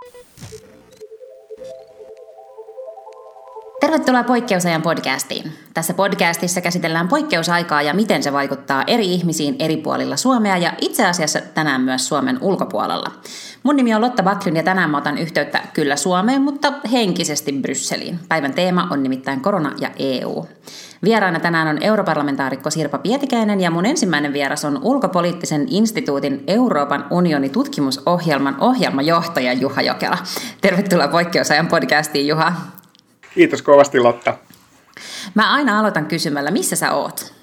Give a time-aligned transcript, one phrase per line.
[0.00, 2.07] Thank you.
[3.80, 5.52] Tervetuloa Poikkeusajan podcastiin.
[5.74, 11.06] Tässä podcastissa käsitellään poikkeusaikaa ja miten se vaikuttaa eri ihmisiin eri puolilla Suomea ja itse
[11.06, 13.12] asiassa tänään myös Suomen ulkopuolella.
[13.62, 18.18] Mun nimi on Lotta Baklund ja tänään mä otan yhteyttä kyllä Suomeen, mutta henkisesti Brysseliin.
[18.28, 20.46] Päivän teema on nimittäin korona ja EU.
[21.04, 27.50] Vieraana tänään on europarlamentaarikko Sirpa Pietikäinen ja mun ensimmäinen vieras on ulkopoliittisen instituutin Euroopan unionin
[27.50, 30.18] tutkimusohjelman ohjelmajohtaja Juha Jokela.
[30.60, 32.52] Tervetuloa Poikkeusajan podcastiin Juha.
[33.34, 34.38] Kiitos kovasti Lotta.
[35.34, 37.34] Mä aina aloitan kysymällä, missä sä oot?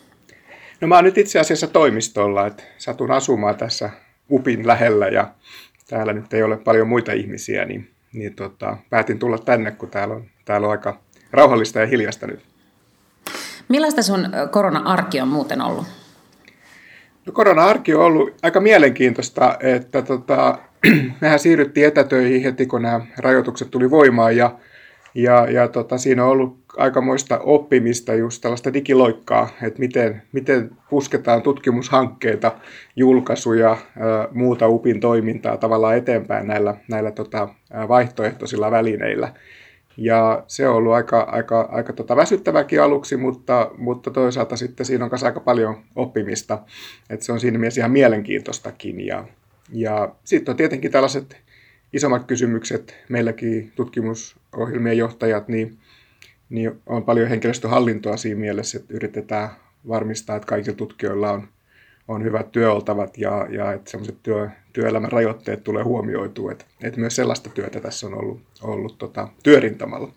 [0.82, 3.90] No mä oon nyt itse asiassa toimistolla, että satun asumaan tässä
[4.32, 5.32] UPin lähellä ja
[5.90, 10.16] täällä nyt ei ole paljon muita ihmisiä, niin, niin tota, päätin tulla tänne, kun täällä
[10.16, 11.00] on, täällä on aika
[11.32, 12.40] rauhallista ja hiljasta nyt.
[13.68, 15.86] Millaista sun korona-arki on muuten ollut?
[17.26, 20.58] No, korona-arki on ollut aika mielenkiintoista, että tota,
[21.22, 24.58] mehän siirryttiin etätöihin heti, kun nämä rajoitukset tuli voimaan ja
[25.16, 31.42] ja, ja tota, siinä on ollut aikamoista oppimista, just tällaista digiloikkaa, että miten, miten pusketaan
[31.42, 32.52] tutkimushankkeita,
[32.96, 33.78] julkaisuja,
[34.32, 37.50] muuta UPin toimintaa tavallaan eteenpäin näillä, näillä tota,
[37.88, 39.34] vaihtoehtoisilla välineillä.
[39.98, 45.06] Ja se on ollut aika, aika, aika tota väsyttäväkin aluksi, mutta, mutta toisaalta sitten siinä
[45.06, 46.60] on myös aika paljon oppimista.
[47.10, 49.06] että se on siinä mielessä ihan mielenkiintoistakin.
[49.06, 49.26] Ja,
[49.74, 51.38] ja sitten on tietenkin tällaiset
[51.94, 53.72] isommat kysymykset, meilläkin
[54.56, 55.78] tutkimusohjelmien johtajat, niin,
[56.50, 59.50] niin on paljon henkilöstöhallintoa siinä mielessä, että yritetään
[59.88, 61.48] varmistaa, että kaikilla tutkijoilla on,
[62.08, 66.52] on hyvät työoltavat ja, ja että sellaiset työ, työelämän rajoitteet tulee huomioitua.
[66.52, 70.12] Että, että myös sellaista työtä tässä on ollut, ollut tota, työrintamalla.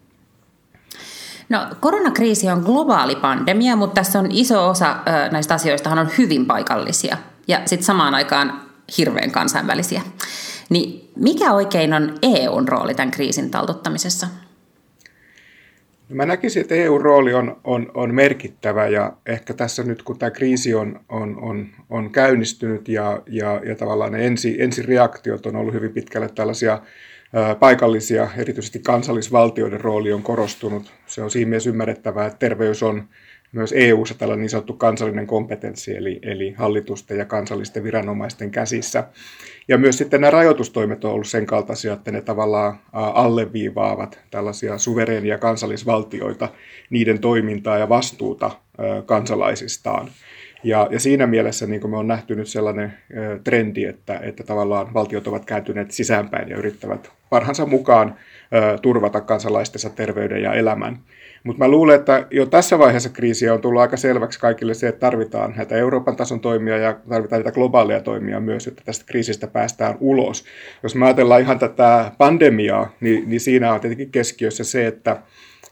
[1.48, 6.46] No, koronakriisi on globaali pandemia, mutta tässä on iso osa ö, näistä asioista on hyvin
[6.46, 7.16] paikallisia
[7.48, 8.60] ja sitten samaan aikaan
[8.98, 10.02] hirveän kansainvälisiä.
[10.68, 14.26] Niin mikä oikein on EUn rooli tämän kriisin taltuttamisessa?
[16.08, 20.30] No mä näkisin, että EU-rooli on, on, on merkittävä ja ehkä tässä nyt kun tämä
[20.30, 25.74] kriisi on, on, on, on käynnistynyt ja, ja, ja tavallaan ne ensi, ensireaktiot on ollut
[25.74, 26.82] hyvin pitkälle tällaisia
[27.58, 30.92] paikallisia, erityisesti kansallisvaltioiden rooli on korostunut.
[31.06, 33.08] Se on siinä mielessä ymmärrettävää, että terveys on
[33.52, 39.04] myös EU-ssa tällainen niin sanottu kansallinen kompetenssi, eli, eli hallitusten ja kansallisten viranomaisten käsissä.
[39.68, 45.38] Ja myös sitten nämä rajoitustoimet on ollut sen kaltaisia, että ne tavallaan alleviivaavat tällaisia suvereenia
[45.38, 46.48] kansallisvaltioita,
[46.90, 48.50] niiden toimintaa ja vastuuta
[49.06, 50.08] kansalaisistaan.
[50.64, 52.94] Ja, ja siinä mielessä niin me on nähty nyt sellainen
[53.44, 58.16] trendi, että, että tavallaan valtiot ovat kääntyneet sisäänpäin ja yrittävät parhaansa mukaan
[58.82, 60.98] turvata kansalaistensa terveyden ja elämän.
[61.44, 65.00] Mutta mä luulen, että jo tässä vaiheessa kriisiä on tullut aika selväksi kaikille se, että
[65.00, 69.96] tarvitaan näitä Euroopan tason toimia ja tarvitaan näitä globaaleja toimia myös, että tästä kriisistä päästään
[70.00, 70.44] ulos.
[70.82, 75.16] Jos me ajatellaan ihan tätä pandemiaa, niin, niin siinä on tietenkin keskiössä se, että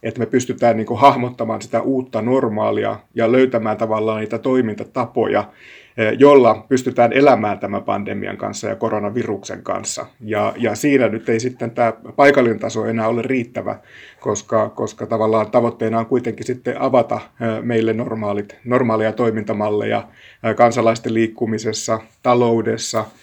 [0.03, 5.44] että me pystytään niin kuin hahmottamaan sitä uutta normaalia ja löytämään tavallaan niitä toimintatapoja,
[6.18, 10.06] jolla pystytään elämään tämän pandemian kanssa ja koronaviruksen kanssa.
[10.20, 13.78] Ja, ja siinä nyt ei sitten tämä paikallinen taso enää ole riittävä,
[14.20, 20.08] koska, koska tavallaan tavoitteena on kuitenkin sitten avata eh, meille normaalit, normaalia toimintamalleja
[20.44, 23.04] eh, kansalaisten liikkumisessa, taloudessa–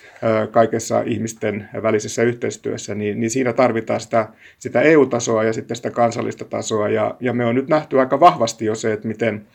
[0.52, 4.30] kaikessa ihmisten välisessä yhteistyössä, niin, niin siinä tarvitaan sitä,
[4.60, 6.90] sitä EU-tasoa ja sitten sitä kansallista tasoa.
[6.90, 9.46] Ja, ja me on nyt nähty aika vahvasti jo se, että miten,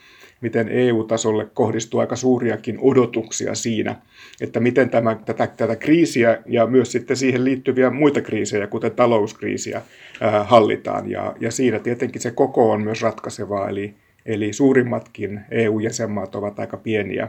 [0.41, 3.97] miten EU-tasolle kohdistuu aika suuriakin odotuksia siinä,
[4.41, 9.83] että miten tämä, tätä, tätä kriisiä ja myös sitten siihen liittyviä muita kriisejä, kuten talouskriisiä,
[10.21, 11.11] ää, hallitaan.
[11.11, 13.95] Ja, ja siinä tietenkin se koko on myös ratkaisevaa, eli,
[14.27, 17.29] eli suurimmatkin EU-jäsenmaat ovat aika pieniä,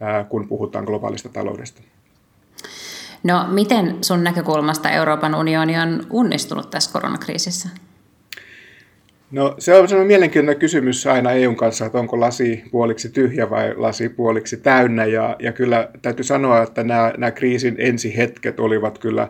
[0.00, 1.82] ää, kun puhutaan globaalista taloudesta.
[3.22, 7.68] No miten sun näkökulmasta Euroopan unioni on onnistunut tässä koronakriisissä?
[9.30, 13.74] No se on sellainen mielenkiintoinen kysymys aina EUn kanssa, että onko lasi puoliksi tyhjä vai
[13.76, 15.04] lasi puoliksi täynnä.
[15.04, 19.28] Ja, ja kyllä täytyy sanoa, että nämä, nämä kriisin ensihetket olivat kyllä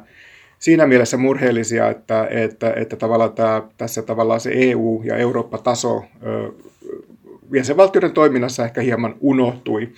[0.59, 6.05] siinä mielessä murheellisia, että, että, että tavallaan tämä, tässä tavallaan se EU- ja Eurooppa-taso
[7.55, 9.93] jäsenvaltioiden toiminnassa ehkä hieman unohtui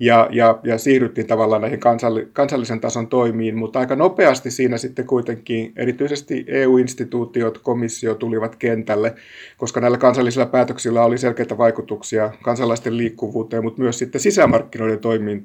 [0.00, 5.06] ja, ja, ja siirryttiin tavallaan näihin kansalli, kansallisen tason toimiin, mutta aika nopeasti siinä sitten
[5.06, 9.14] kuitenkin erityisesti EU-instituutiot, komissio tulivat kentälle,
[9.56, 15.00] koska näillä kansallisilla päätöksillä oli selkeitä vaikutuksia kansalaisten liikkuvuuteen, mutta myös sitten sisämarkkinoiden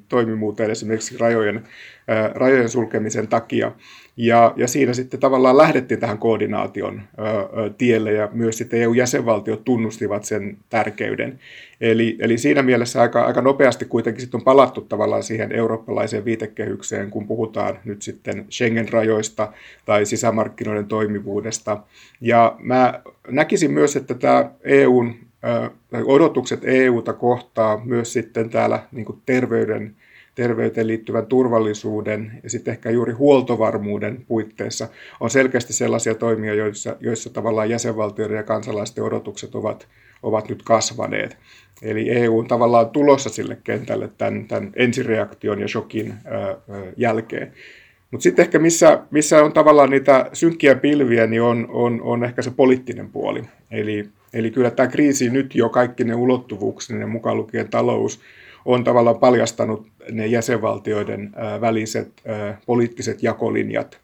[0.08, 1.64] toimimuuteen esimerkiksi rajojen,
[2.08, 3.72] ää, rajojen sulkemisen takia.
[4.16, 9.64] Ja, ja siinä sitten tavallaan lähdettiin tähän koordinaation ö, ö, tielle ja myös sitten EU-jäsenvaltiot
[9.64, 11.38] tunnustivat sen tärkeyden.
[11.80, 17.10] Eli, eli siinä mielessä aika, aika nopeasti kuitenkin sitten on palattu tavallaan siihen eurooppalaiseen viitekehykseen,
[17.10, 19.52] kun puhutaan nyt sitten Schengen-rajoista
[19.84, 21.82] tai sisämarkkinoiden toimivuudesta.
[22.20, 25.14] Ja mä näkisin myös, että tämä EUn
[26.04, 29.96] odotukset EUta kohtaa myös sitten täällä niin terveyden
[30.34, 34.88] terveyteen liittyvän turvallisuuden ja sitten ehkä juuri huoltovarmuuden puitteissa
[35.20, 39.88] on selkeästi sellaisia toimia, joissa, joissa tavallaan jäsenvaltioiden ja kansalaisten odotukset ovat,
[40.22, 41.36] ovat nyt kasvaneet.
[41.82, 46.56] Eli EU on tavallaan tulossa sille kentälle tämän, tämän ensireaktion ja shokin ää,
[46.96, 47.52] jälkeen.
[48.10, 52.42] Mutta sitten ehkä missä, missä on tavallaan niitä synkkiä pilviä, niin on, on, on ehkä
[52.42, 53.42] se poliittinen puoli.
[53.70, 58.20] Eli, eli kyllä tämä kriisi nyt jo kaikki ne ulottuvuuksineen, mukaan lukien talous,
[58.64, 62.22] on tavallaan paljastanut ne jäsenvaltioiden väliset
[62.66, 64.00] poliittiset jakolinjat,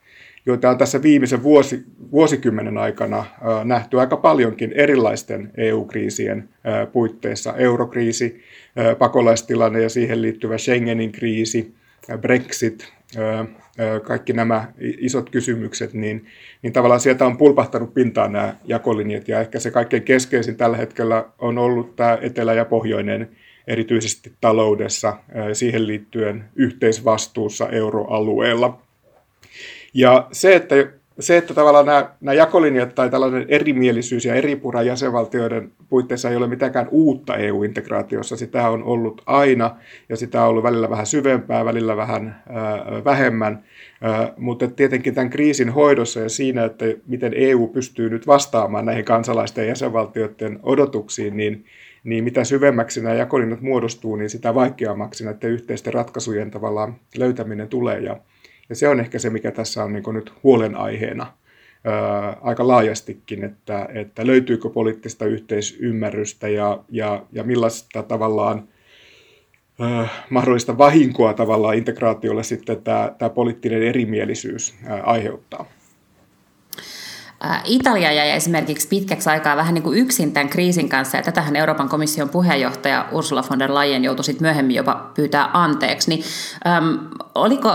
[0.46, 3.25] joita on tässä viimeisen vuosi, vuosikymmenen aikana
[3.64, 6.49] nähty aika paljonkin erilaisten EU-kriisien
[6.93, 7.56] puitteissa.
[7.56, 8.43] Eurokriisi,
[8.99, 11.75] pakolaistilanne ja siihen liittyvä Schengenin kriisi,
[12.20, 12.93] Brexit,
[14.02, 16.26] kaikki nämä isot kysymykset, niin,
[16.62, 19.28] niin tavallaan sieltä on pulpahtanut pintaan nämä jakolinjat.
[19.28, 23.31] Ja ehkä se kaikkein keskeisin tällä hetkellä on ollut tämä etelä- ja pohjoinen
[23.69, 25.17] erityisesti taloudessa
[25.53, 28.79] siihen liittyen yhteisvastuussa euroalueella.
[29.94, 30.75] Ja se, että,
[31.20, 36.47] se, että tavallaan nämä, nämä jakolinjat tai tällainen erimielisyys ja eripura jäsenvaltioiden puitteissa ei ole
[36.47, 39.76] mitenkään uutta EU-integraatiossa, sitä on ollut aina
[40.09, 43.65] ja sitä on ollut välillä vähän syvempää, välillä vähän ää, vähemmän,
[44.00, 49.05] ää, mutta tietenkin tämän kriisin hoidossa ja siinä, että miten EU pystyy nyt vastaamaan näihin
[49.05, 51.65] kansalaisten ja jäsenvaltioiden odotuksiin, niin
[52.04, 57.98] niin mitä syvemmäksi nämä jakolinnat muodostuu, niin sitä vaikeammaksi näiden yhteisten ratkaisujen tavallaan löytäminen tulee.
[57.98, 58.20] Ja,
[58.68, 61.26] ja se on ehkä se, mikä tässä on niin nyt huolenaiheena
[61.84, 68.68] ää, aika laajastikin, että, että löytyykö poliittista yhteisymmärrystä ja, ja, ja millaista tavallaan
[70.30, 75.66] mahdollista vahinkoa tavallaan integraatiolle sitten tämä, tämä poliittinen erimielisyys aiheuttaa.
[77.64, 81.88] Italia jäi esimerkiksi pitkäksi aikaa vähän niin kuin yksin tämän kriisin kanssa, ja tätähän Euroopan
[81.88, 86.11] komission puheenjohtaja Ursula von der Leyen joutui sitten myöhemmin jopa pyytää anteeksi.
[86.11, 86.25] Niin,
[86.67, 86.99] äm,
[87.35, 87.70] oliko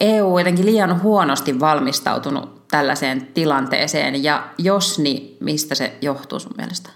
[0.00, 6.90] EU jotenkin liian huonosti valmistautunut tällaiseen tilanteeseen, ja jos niin, mistä se johtuu sun mielestä?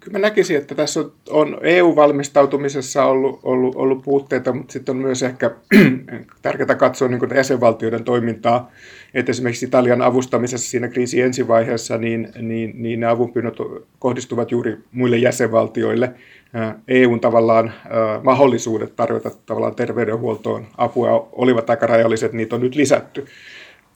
[0.00, 5.22] Kyllä mä näkisin, että tässä on EU-valmistautumisessa ollut, ollut, ollut puutteita, mutta sitten on myös
[5.22, 5.50] ehkä
[6.42, 8.70] tärkeää katsoa niin jäsenvaltioiden toimintaa.
[9.14, 13.56] Että esimerkiksi Italian avustamisessa siinä kriisin ensivaiheessa, niin, niin, niin ne avunpyynnöt
[13.98, 16.12] kohdistuvat juuri muille jäsenvaltioille.
[16.88, 17.72] EUn tavallaan
[18.22, 23.26] mahdollisuudet tarjota tavallaan terveydenhuoltoon apua olivat aika rajalliset, niitä on nyt lisätty.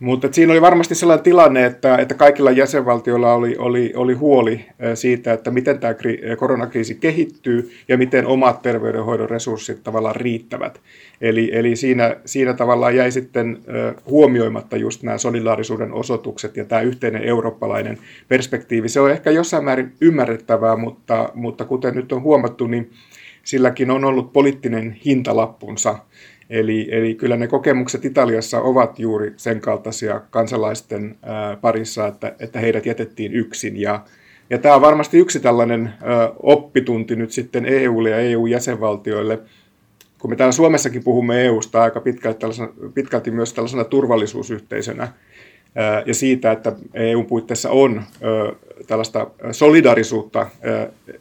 [0.04, 5.32] Mutta siinä oli varmasti sellainen tilanne, että, että kaikilla jäsenvaltioilla oli, oli, oli huoli siitä,
[5.32, 5.94] että miten tämä
[6.38, 10.80] koronakriisi kehittyy ja miten omat terveydenhoidon resurssit tavallaan riittävät.
[11.20, 13.58] Eli, eli siinä, siinä tavallaan jäi sitten
[14.06, 17.98] huomioimatta just nämä solidaarisuuden osoitukset ja tämä yhteinen eurooppalainen
[18.28, 18.88] perspektiivi.
[18.88, 22.90] Se on ehkä jossain määrin ymmärrettävää, mutta, mutta kuten nyt on huomattu, niin
[23.44, 25.98] silläkin on ollut poliittinen hintalappunsa–
[26.54, 32.60] Eli, eli kyllä ne kokemukset Italiassa ovat juuri sen kaltaisia kansalaisten ää, parissa, että, että
[32.60, 33.80] heidät jätettiin yksin.
[33.80, 34.00] Ja,
[34.50, 39.38] ja tämä on varmasti yksi tällainen ää, oppitunti nyt sitten EUlle ja EU-jäsenvaltioille,
[40.18, 42.46] kun me täällä Suomessakin puhumme EUsta aika pitkälti,
[42.94, 45.08] pitkälti myös tällaisena turvallisuusyhteisönä,
[46.06, 48.02] ja siitä, että EU puitteissa on
[48.86, 50.46] tällaista solidarisuutta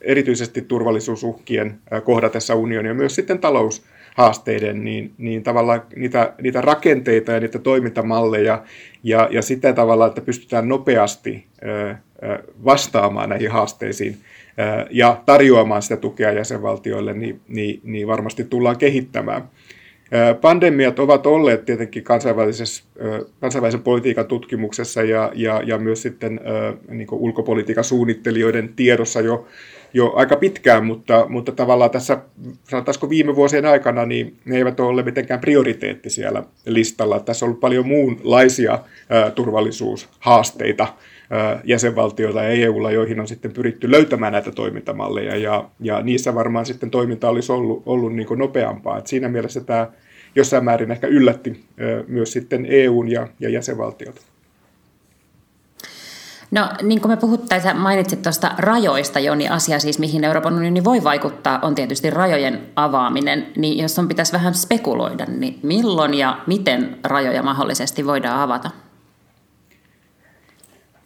[0.01, 3.84] erityisesti turvallisuusuhkien kohdatessa unionia, myös sitten talous,
[4.15, 8.63] haasteiden, niin, niin tavallaan niitä, niitä rakenteita ja niitä toimintamalleja
[9.03, 11.46] ja, ja sitä tavalla, että pystytään nopeasti
[12.65, 14.17] vastaamaan näihin haasteisiin
[14.89, 19.50] ja tarjoamaan sitä tukea jäsenvaltioille, niin, niin, niin varmasti tullaan kehittämään.
[20.41, 22.84] Pandemiat ovat olleet tietenkin kansainvälisessä,
[23.39, 26.39] kansainvälisen politiikan tutkimuksessa ja, ja, ja myös sitten
[26.89, 29.48] niin ulkopolitiikan suunnittelijoiden tiedossa jo
[29.93, 32.17] jo aika pitkään, mutta, mutta tavallaan tässä,
[32.63, 37.19] sanotaanko viime vuosien aikana, niin ne eivät ole mitenkään prioriteetti siellä listalla.
[37.19, 40.88] Tässä on ollut paljon muunlaisia ää, turvallisuushaasteita
[41.29, 46.65] ää, jäsenvaltioilla ja EUlla, joihin on sitten pyritty löytämään näitä toimintamalleja, ja, ja niissä varmaan
[46.65, 48.97] sitten toiminta olisi ollut, ollut niin nopeampaa.
[48.97, 49.88] Et siinä mielessä tämä
[50.35, 54.33] jossain määrin ehkä yllätti ää, myös sitten EUn ja, ja jäsenvaltiot.
[56.53, 60.83] No niin kuin me puhuttaisiin, mainitsit tuosta rajoista jo, niin asia siis, mihin Euroopan unioni
[60.83, 63.48] voi vaikuttaa, on tietysti rajojen avaaminen.
[63.57, 68.72] Niin jos on pitäisi vähän spekuloida, niin milloin ja miten rajoja mahdollisesti voidaan avata?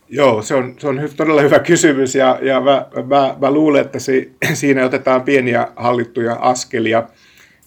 [0.10, 4.00] Joo, se on, se on todella hyvä kysymys ja, ja mä, mä, mä luulen, että
[4.00, 7.04] se, siinä otetaan pieniä hallittuja askelia.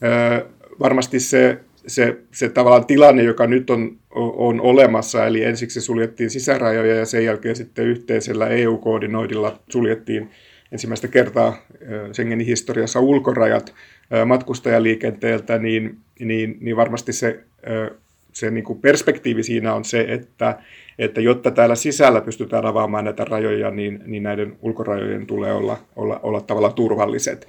[0.02, 0.46] Ö,
[0.80, 6.94] varmasti se, se, se tavallaan tilanne, joka nyt on, on olemassa, eli ensiksi suljettiin sisärajoja
[6.94, 10.30] ja sen jälkeen sitten yhteisellä EU-koordinoidilla suljettiin
[10.72, 11.66] ensimmäistä kertaa
[12.12, 13.75] Schengenin historiassa ulkorajat
[14.26, 17.40] matkustajaliikenteeltä, niin, niin, niin varmasti se,
[18.32, 20.58] se niin kuin perspektiivi siinä on se, että,
[20.99, 26.20] että jotta täällä sisällä pystytään avaamaan näitä rajoja, niin, niin näiden ulkorajojen tulee olla, olla,
[26.22, 27.49] olla tavallaan turvalliset.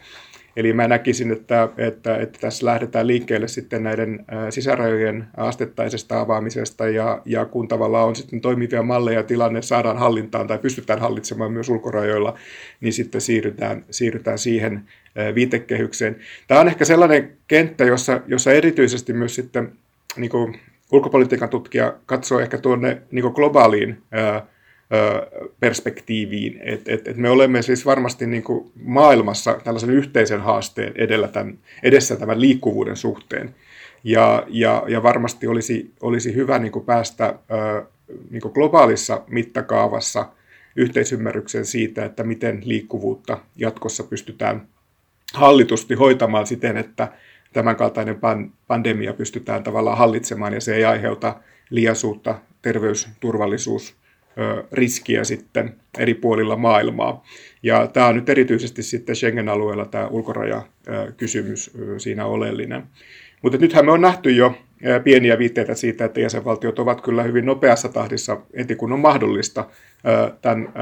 [0.55, 7.21] Eli mä näkisin, että, että, että tässä lähdetään liikkeelle sitten näiden sisärajojen astettaisesta avaamisesta ja,
[7.25, 11.69] ja kun tavallaan on sitten toimivia malleja ja tilanne saadaan hallintaan tai pystytään hallitsemaan myös
[11.69, 12.37] ulkorajoilla,
[12.81, 14.83] niin sitten siirrytään, siirrytään siihen
[15.35, 16.15] viitekehykseen.
[16.47, 19.71] Tämä on ehkä sellainen kenttä, jossa, jossa erityisesti myös sitten
[20.15, 20.59] niin kuin
[20.91, 24.45] ulkopolitiikan tutkija katsoo ehkä tuonne niin globaaliin ää,
[25.59, 26.59] perspektiiviin.
[26.63, 31.57] Et, et, et me olemme siis varmasti niin kuin maailmassa tällaisen yhteisen haasteen edellä tämän,
[31.83, 33.55] edessä tämän liikkuvuuden suhteen.
[34.03, 37.35] Ja, ja, ja varmasti olisi, olisi hyvä niin kuin päästä
[38.29, 40.29] niin kuin globaalissa mittakaavassa
[40.75, 44.67] yhteisymmärrykseen siitä, että miten liikkuvuutta jatkossa pystytään
[45.33, 47.07] hallitusti hoitamaan siten, että
[47.53, 48.19] tämänkaltainen
[48.67, 51.35] pandemia pystytään tavallaan hallitsemaan ja se ei aiheuta
[51.69, 54.00] liiasuutta terveysturvallisuus
[54.71, 57.23] riskiä sitten eri puolilla maailmaa.
[57.63, 62.83] Ja tämä on nyt erityisesti sitten Schengen-alueella tämä ulkorajakysymys siinä oleellinen.
[63.41, 64.57] Mutta nythän me on nähty jo
[65.03, 69.67] pieniä viitteitä siitä, että jäsenvaltiot ovat kyllä hyvin nopeassa tahdissa, eti kun on mahdollista
[70.41, 70.73] tämän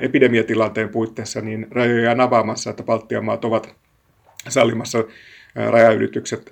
[0.00, 3.74] epidemiatilanteen puitteissa, niin rajoja avaamassa, että Baltian maat ovat
[4.48, 5.04] sallimassa
[5.70, 6.50] rajaylitykset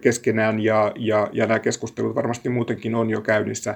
[0.00, 3.74] keskenään ja, ja, ja nämä keskustelut varmasti muutenkin on jo käynnissä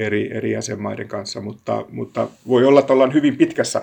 [0.00, 3.82] eri, eri jäsenmaiden kanssa, mutta, mutta voi olla, että ollaan hyvin pitkässä,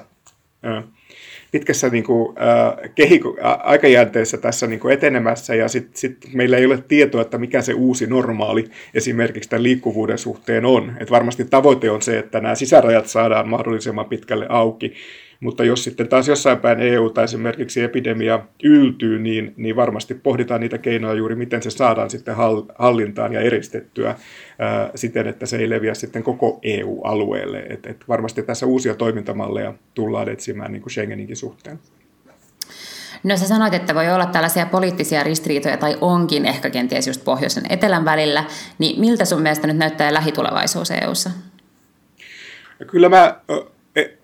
[1.52, 2.36] pitkässä niin kuin,
[2.96, 7.62] kehiku, aikajänteessä tässä niin kuin etenemässä ja sitten sit meillä ei ole tietoa, että mikä
[7.62, 10.94] se uusi normaali esimerkiksi tämän liikkuvuuden suhteen on.
[11.00, 14.94] Et varmasti tavoite on se, että nämä sisärajat saadaan mahdollisimman pitkälle auki
[15.40, 20.62] mutta jos sitten taas jossain päin EU tai esimerkiksi epidemia yltyy, niin, niin varmasti pohditaan
[20.62, 22.36] niitä keinoja juuri, miten se saadaan sitten
[22.80, 24.16] hallintaan ja eristettyä
[24.60, 27.60] ää, siten, että se ei leviä sitten koko EU-alueelle.
[27.60, 31.80] Et, et varmasti tässä uusia toimintamalleja tullaan etsimään niin kuin Schengeninkin suhteen.
[33.24, 37.64] No sä sanoit, että voi olla tällaisia poliittisia ristiriitoja tai onkin ehkä kenties just pohjoisen
[37.70, 38.44] etelän välillä,
[38.78, 41.30] niin miltä sun mielestä nyt näyttää lähitulevaisuus EU:ssa?
[42.88, 43.40] Kyllä mä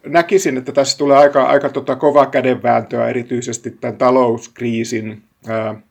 [0.06, 5.24] näkisin, että tässä tulee aika, aika tota kova kädenvääntöä erityisesti tämän talouskriisin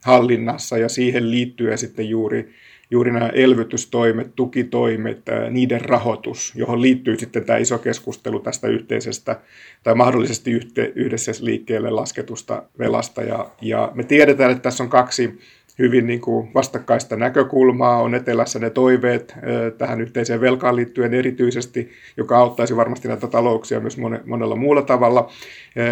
[0.05, 2.55] hallinnassa ja siihen liittyen sitten juuri,
[2.91, 9.41] juuri nämä elvytystoimet, tukitoimet, niiden rahoitus, johon liittyy sitten tämä iso keskustelu tästä yhteisestä
[9.83, 10.51] tai mahdollisesti
[10.95, 13.23] yhdessä liikkeelle lasketusta velasta.
[13.23, 15.39] Ja, ja me tiedetään, että tässä on kaksi
[15.79, 18.03] hyvin niin kuin vastakkaista näkökulmaa.
[18.03, 19.35] On etelässä ne toiveet
[19.79, 25.31] tähän yhteiseen velkaan liittyen erityisesti, joka auttaisi varmasti näitä talouksia myös monella muulla tavalla.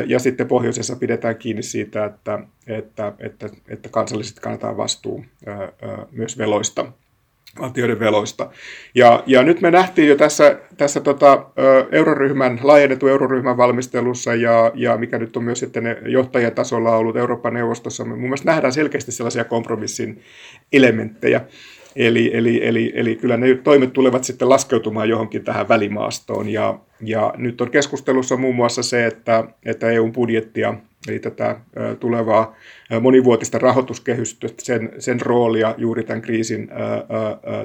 [0.06, 5.24] Ja sitten pohjoisessa pidetään kiinni siitä, että, että, että, että kansalliset kannetaan vastuu
[6.12, 6.92] myös veloista
[7.58, 8.50] valtioiden veloista.
[8.94, 11.46] Ja, ja nyt me nähtiin jo tässä, tässä tota,
[11.92, 17.54] euroryhmän, laajennettu euroryhmän valmistelussa ja, ja mikä nyt on myös sitten johtajien tasolla ollut Euroopan
[17.54, 20.22] neuvostossa, me mun mielestä nähdään selkeästi sellaisia kompromissin
[20.72, 21.40] elementtejä.
[21.96, 26.48] Eli, eli, eli, eli kyllä ne toimet tulevat sitten laskeutumaan johonkin tähän välimaastoon.
[26.48, 30.74] Ja, ja nyt on keskustelussa muun muassa se, että, että EUn budjettia
[31.08, 31.56] eli tätä
[32.00, 32.56] tulevaa
[33.00, 36.68] monivuotista rahoituskehystä, sen, sen roolia juuri tämän kriisin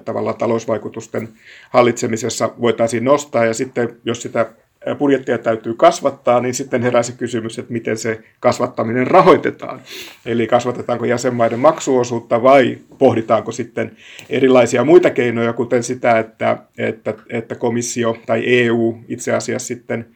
[0.06, 1.30] tavallaan talousvaikutusten
[1.70, 4.52] hallitsemisessa voitaisiin nostaa, ja sitten jos sitä
[4.98, 9.82] budjettia täytyy kasvattaa, niin sitten herää se kysymys, että miten se kasvattaminen rahoitetaan.
[10.26, 13.92] Eli kasvatetaanko jäsenmaiden maksuosuutta vai pohditaanko sitten
[14.30, 20.08] erilaisia muita keinoja, kuten sitä, että, että, että komissio tai EU itse asiassa sitten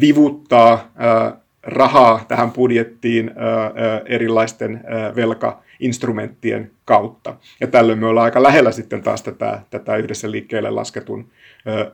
[0.00, 0.92] vivuttaa
[1.62, 3.30] rahaa tähän budjettiin
[4.06, 4.80] erilaisten
[5.80, 7.36] velkainstrumenttien kautta.
[7.60, 11.30] Ja tällöin me ollaan aika lähellä sitten taas tätä, tätä yhdessä liikkeelle lasketun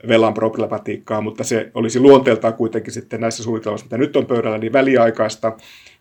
[0.08, 4.72] velan problematiikkaa, mutta se olisi luonteeltaan kuitenkin sitten näissä suunnitelmissa, mitä nyt on pöydällä, niin
[4.72, 5.56] väliaikaista,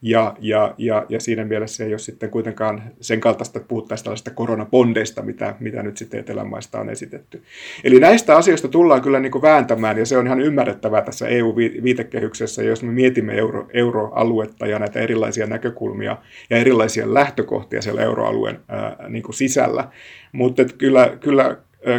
[0.05, 4.31] ja, ja, ja, ja siinä mielessä ei ole sitten kuitenkaan sen kaltaista, että puhuttaisiin tällaista
[4.31, 7.43] koronabondeista, mitä, mitä nyt sitten Etelämaista on esitetty.
[7.83, 12.63] Eli näistä asioista tullaan kyllä niin kuin vääntämään, ja se on ihan ymmärrettävää tässä EU-viitekehyksessä,
[12.63, 16.17] jos me mietimme euro, euroaluetta ja näitä erilaisia näkökulmia
[16.49, 19.87] ja erilaisia lähtökohtia siellä euroalueen ää, niin kuin sisällä.
[20.31, 21.57] Mutta kyllä, kyllä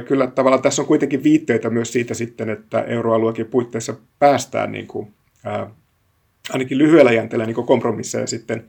[0.09, 5.13] kyllä tavallaan tässä on kuitenkin viitteitä myös siitä sitten, että euroalueekin puitteissa päästään niin kuin,
[5.45, 5.71] ää,
[6.51, 8.65] ainakin lyhyellä jänteellä niin kompromisseja sitten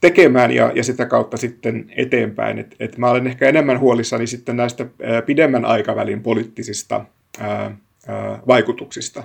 [0.00, 2.58] tekemään ja, ja sitä kautta sitten eteenpäin.
[2.58, 4.86] Et, et mä olen ehkä enemmän huolissani sitten näistä
[5.26, 7.04] pidemmän aikavälin poliittisista
[7.40, 7.76] ää,
[8.08, 9.22] ää, vaikutuksista.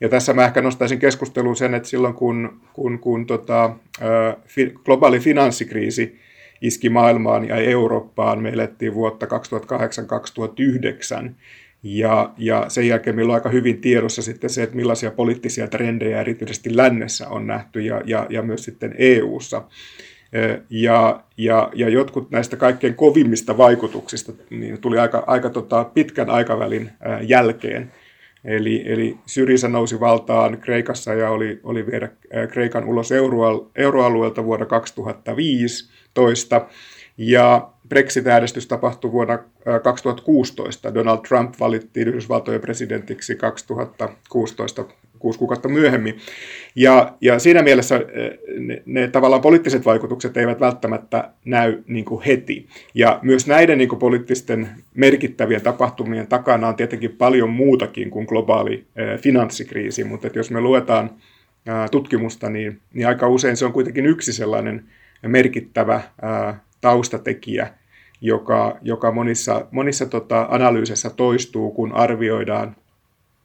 [0.00, 4.72] Ja tässä mä ehkä nostaisin keskusteluun sen, että silloin kun, kun, kun tota, ää, fi,
[4.84, 6.20] globaali finanssikriisi
[6.60, 11.30] iski maailmaan ja Eurooppaan, me elettiin vuotta 2008-2009,
[11.82, 16.20] ja, ja sen jälkeen meillä on aika hyvin tiedossa sitten se, että millaisia poliittisia trendejä
[16.20, 19.62] erityisesti lännessä on nähty ja, ja, ja myös sitten EU:ssa.
[20.70, 26.90] Ja, ja, ja jotkut näistä kaikkein kovimmista vaikutuksista niin tuli aika, aika tota pitkän aikavälin
[27.22, 27.92] jälkeen.
[28.44, 32.08] Eli, eli Syriza nousi valtaan Kreikassa ja oli, oli viedä
[32.50, 33.12] Kreikan ulos
[33.76, 36.66] euroalueelta vuonna 2015.
[37.16, 39.38] Ja Brexit-äänestys tapahtui vuonna
[39.82, 40.94] 2016.
[40.94, 44.84] Donald Trump valittiin Yhdysvaltojen presidentiksi 2016
[45.18, 46.18] kuusi kuukautta myöhemmin.
[46.76, 48.00] Ja, ja siinä mielessä
[48.58, 52.68] ne, ne tavallaan poliittiset vaikutukset eivät välttämättä näy niin kuin heti.
[52.94, 58.86] Ja myös näiden niin kuin poliittisten merkittävien tapahtumien takana on tietenkin paljon muutakin kuin globaali
[58.96, 61.10] eh, finanssikriisi, mutta että jos me luetaan
[61.90, 64.84] tutkimusta, niin, niin aika usein se on kuitenkin yksi sellainen
[65.26, 66.00] merkittävä
[66.80, 67.74] taustatekijä,
[68.22, 72.76] joka, joka monissa, monissa tota, analyyseissa toistuu, kun arvioidaan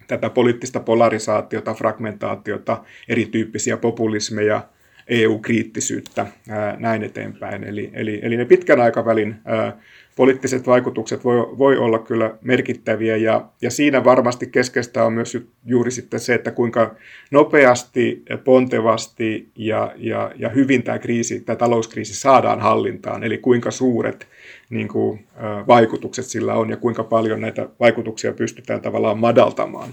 [0.08, 4.62] tätä poliittista polarisaatiota, fragmentaatiota, erityyppisiä populismeja,
[5.08, 7.64] EU-kriittisyyttä, ää, näin eteenpäin.
[7.64, 9.78] Eli, eli, eli ne pitkän aikavälin ää,
[10.18, 15.92] poliittiset vaikutukset voi, voi olla kyllä merkittäviä ja, ja siinä varmasti keskeistä on myös juuri
[15.92, 16.96] sitten se, että kuinka
[17.32, 24.28] nopeasti, pontevasti ja, ja, ja hyvin tämä kriisi, tämä talouskriisi saadaan hallintaan, eli kuinka suuret
[24.70, 25.28] niin kuin,
[25.68, 29.90] vaikutukset sillä on ja kuinka paljon näitä vaikutuksia pystytään tavallaan madaltamaan.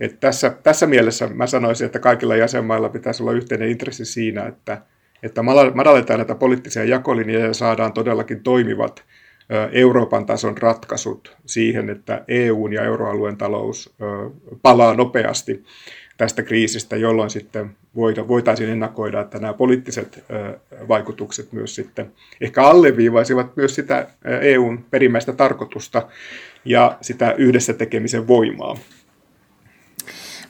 [0.00, 4.82] Et tässä, tässä mielessä mä sanoisin, että kaikilla jäsenmailla pitäisi olla yhteinen intressi siinä, että,
[5.22, 5.42] että
[5.74, 9.04] madalletaan näitä poliittisia jakolinjoja ja saadaan todellakin toimivat
[9.72, 13.94] Euroopan tason ratkaisut siihen, että EUn ja euroalueen talous
[14.62, 15.64] palaa nopeasti
[16.16, 17.76] tästä kriisistä, jolloin sitten
[18.28, 20.24] voitaisiin ennakoida, että nämä poliittiset
[20.88, 24.06] vaikutukset myös sitten ehkä alleviivaisivat myös sitä
[24.40, 26.08] EUn perimmäistä tarkoitusta
[26.64, 28.76] ja sitä yhdessä tekemisen voimaa.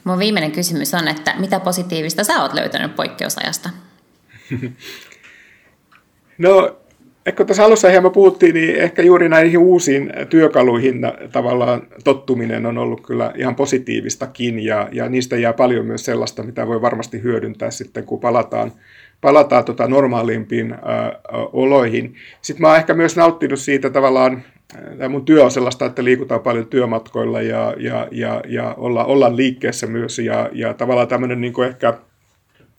[0.05, 3.71] Mun viimeinen kysymys on, että mitä positiivista sä oot löytänyt poikkeusajasta?
[6.39, 6.77] no
[7.27, 11.01] Ehkä tuossa alussa hieman puhuttiin, niin ehkä juuri näihin uusiin työkaluihin
[11.33, 16.67] tavallaan tottuminen on ollut kyllä ihan positiivistakin ja, ja niistä jää paljon myös sellaista, mitä
[16.67, 18.73] voi varmasti hyödyntää sitten, kun palataan,
[19.21, 20.79] palataan tota normaalimpiin ä,
[21.53, 22.15] oloihin.
[22.43, 24.43] Sitten mä oon ehkä myös nauttinut siitä tavallaan,
[24.99, 29.37] tämä mun työ on sellaista, että liikutaan paljon työmatkoilla ja, ja, ja, ja olla, ollaan
[29.37, 31.95] liikkeessä myös ja, ja tavallaan tämmöinen niin ehkä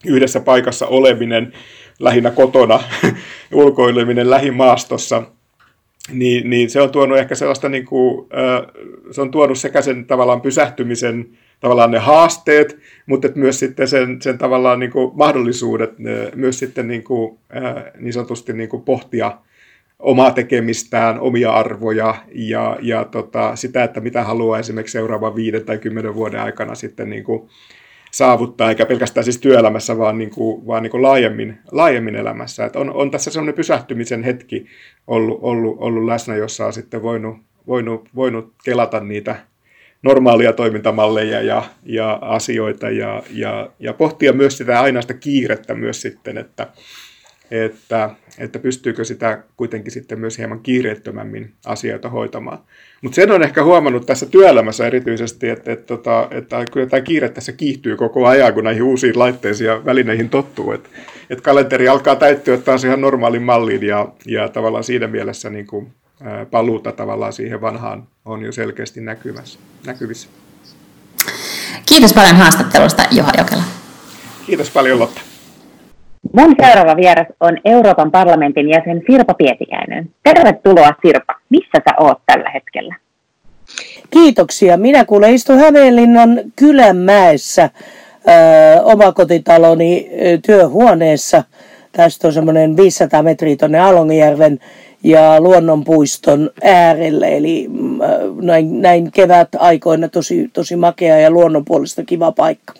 [0.05, 1.53] yhdessä paikassa oleminen
[1.99, 2.79] lähinnä kotona
[3.53, 5.23] ulkoileminen lähimaastossa,
[6.11, 8.27] niin, niin se on tuonut ehkä sellaista, niin kuin,
[9.11, 11.29] se on tuonut sekä sen tavallaan pysähtymisen,
[11.59, 15.91] tavallaan ne haasteet, mutta myös sitten sen, sen tavallaan niin kuin mahdollisuudet
[16.35, 17.39] myös sitten niin, kuin,
[17.99, 19.37] niin sanotusti niin kuin pohtia
[19.99, 25.77] omaa tekemistään, omia arvoja ja, ja tota, sitä, että mitä haluaa esimerkiksi seuraavan viiden tai
[25.77, 27.49] kymmenen vuoden aikana sitten niin kuin,
[28.17, 32.65] saavuttaa, eikä pelkästään siis työelämässä, vaan, niin kuin, vaan niin kuin laajemmin, laajemmin elämässä.
[32.65, 34.65] Et on, on tässä sellainen pysähtymisen hetki
[35.07, 39.35] ollut, ollut, ollut läsnä, jossa on sitten voinut, voinut, voinut kelata niitä
[40.03, 46.37] normaalia toimintamalleja ja, ja asioita ja, ja, ja pohtia myös sitä ainaista kiirettä myös sitten,
[46.37, 46.67] että,
[47.51, 52.59] että, että pystyykö sitä kuitenkin sitten myös hieman kiireettömämmin asioita hoitamaan.
[53.01, 57.01] Mutta sen on ehkä huomannut tässä työelämässä erityisesti, että, että, että, tota, että kyllä tämä
[57.01, 60.71] kiire tässä kiihtyy koko ajan, kun näihin uusiin laitteisiin ja välineihin tottuu.
[60.71, 60.89] Että,
[61.29, 65.93] että kalenteri alkaa täyttyä taas ihan normaalin malliin ja, ja tavallaan siinä mielessä niin kuin,
[66.51, 69.59] paluuta tavallaan siihen vanhaan on jo selkeästi näkyvissä.
[69.85, 70.29] näkyvissä.
[71.85, 73.63] Kiitos paljon haastattelusta Juha Jokela.
[74.45, 75.21] Kiitos paljon Lotta.
[76.33, 80.09] Mun seuraava vieras on Euroopan parlamentin jäsen Sirpa Pietikäinen.
[80.23, 81.35] Tervetuloa Sirpa.
[81.49, 82.95] Missä sä oot tällä hetkellä?
[84.11, 84.77] Kiitoksia.
[84.77, 87.71] Minä kuulen istun Hämeenlinnan Kylänmäessä äh,
[88.83, 91.43] omakotitaloni äh, työhuoneessa.
[91.91, 94.59] Tästä on semmoinen 500 metriä tuonne Alongijärven
[95.03, 97.37] ja luonnonpuiston äärelle.
[97.37, 97.67] Eli
[98.03, 98.09] äh,
[98.41, 102.73] näin, näin kevät aikoina tosi, tosi makea ja luonnonpuolista kiva paikka.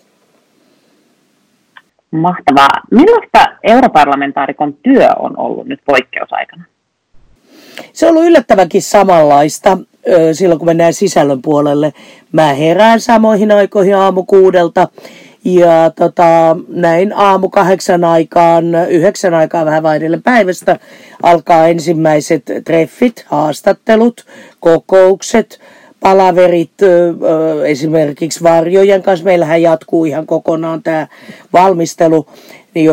[2.12, 2.82] Mahtavaa.
[2.92, 6.64] Millaista europarlamentaarikon työ on ollut nyt poikkeusaikana?
[7.94, 9.78] Se on ollut yllättävänkin samanlaista.
[10.34, 11.94] silloin kun mennään sisällön puolelle.
[12.32, 14.88] Mä herään samoihin aikoihin aamu kuudelta
[15.46, 20.80] ja tota, näin aamu kahdeksan aikaan, yhdeksän aikaa vähän vain päivästä
[21.24, 24.26] alkaa ensimmäiset treffit, haastattelut,
[24.60, 25.60] kokoukset,
[26.08, 26.72] palaverit
[27.66, 29.26] esimerkiksi varjojen kanssa.
[29.26, 31.08] Meillähän jatkuu ihan kokonaan tämä
[31.54, 32.28] valmistelu
[32.78, 32.92] niin,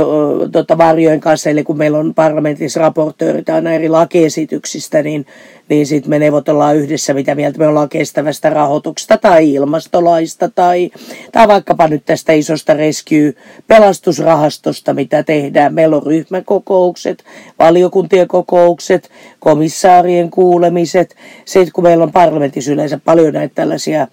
[0.53, 5.27] tota, varjojen kanssa, eli kun meillä on parlamentissa raportöörit aina eri lakiesityksistä, niin,
[5.68, 10.90] niin sitten me neuvotellaan yhdessä, mitä mieltä me ollaan kestävästä rahoituksesta tai ilmastolaista tai,
[11.33, 15.75] tai vaikkapa nyt tästä isosta rescue-pelastusrahastosta, mitä tehdään.
[15.75, 17.25] Meillä on ryhmäkokoukset,
[17.59, 21.16] valiokuntien kokoukset, komissaarien kuulemiset.
[21.44, 24.07] Sitten kun meillä on parlamentissa yleensä paljon näitä tällaisia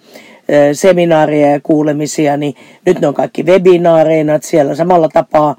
[0.72, 2.54] seminaareja ja kuulemisia, niin
[2.86, 5.56] nyt ne on kaikki webinaareina, että siellä samalla tapaa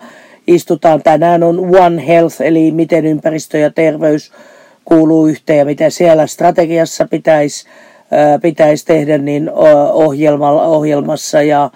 [0.47, 1.03] istutaan.
[1.03, 4.31] Tänään on One Health, eli miten ympäristö ja terveys
[4.85, 7.67] kuuluu yhteen ja mitä siellä strategiassa pitäisi,
[8.41, 9.49] pitäisi tehdä niin
[10.65, 11.69] ohjelmassa ja,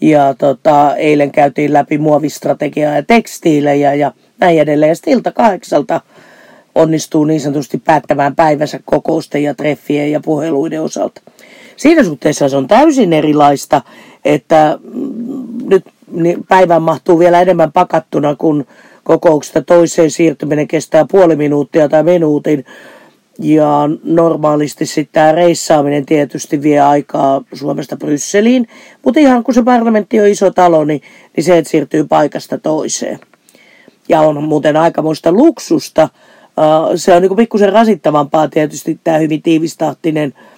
[0.00, 4.90] ja tota, eilen käytiin läpi muovistrategiaa ja tekstiilejä ja näin edelleen.
[5.06, 6.00] Ja ilta kahdeksalta
[6.74, 11.20] onnistuu niin sanotusti päättämään päivänsä kokousten ja treffien ja puheluiden osalta.
[11.82, 13.82] Siinä suhteessa se on täysin erilaista,
[14.24, 15.84] että mm, nyt
[16.48, 18.66] päivän mahtuu vielä enemmän pakattuna, kun
[19.04, 22.64] kokouksesta toiseen siirtyminen kestää puoli minuuttia tai minuutin.
[23.38, 28.68] Ja normaalisti sitten tämä reissaaminen tietysti vie aikaa Suomesta Brysseliin,
[29.04, 31.02] mutta ihan kun se parlamentti on iso talo, niin,
[31.36, 33.18] niin se, siirtyy paikasta toiseen.
[34.08, 36.08] Ja on muuten aikamoista luksusta.
[36.96, 40.51] Se on niin pikkusen rasittavampaa tietysti tämä hyvin tiivistahtinen nettineuvottelu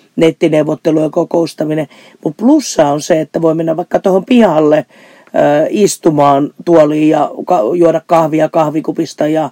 [1.02, 1.86] ja kokoustaminen.
[2.24, 4.86] Mutta plussa on se, että voi mennä vaikka tuohon pihalle
[5.70, 7.30] istumaan tuoliin ja
[7.78, 9.50] juoda kahvia kahvikupista ja äh,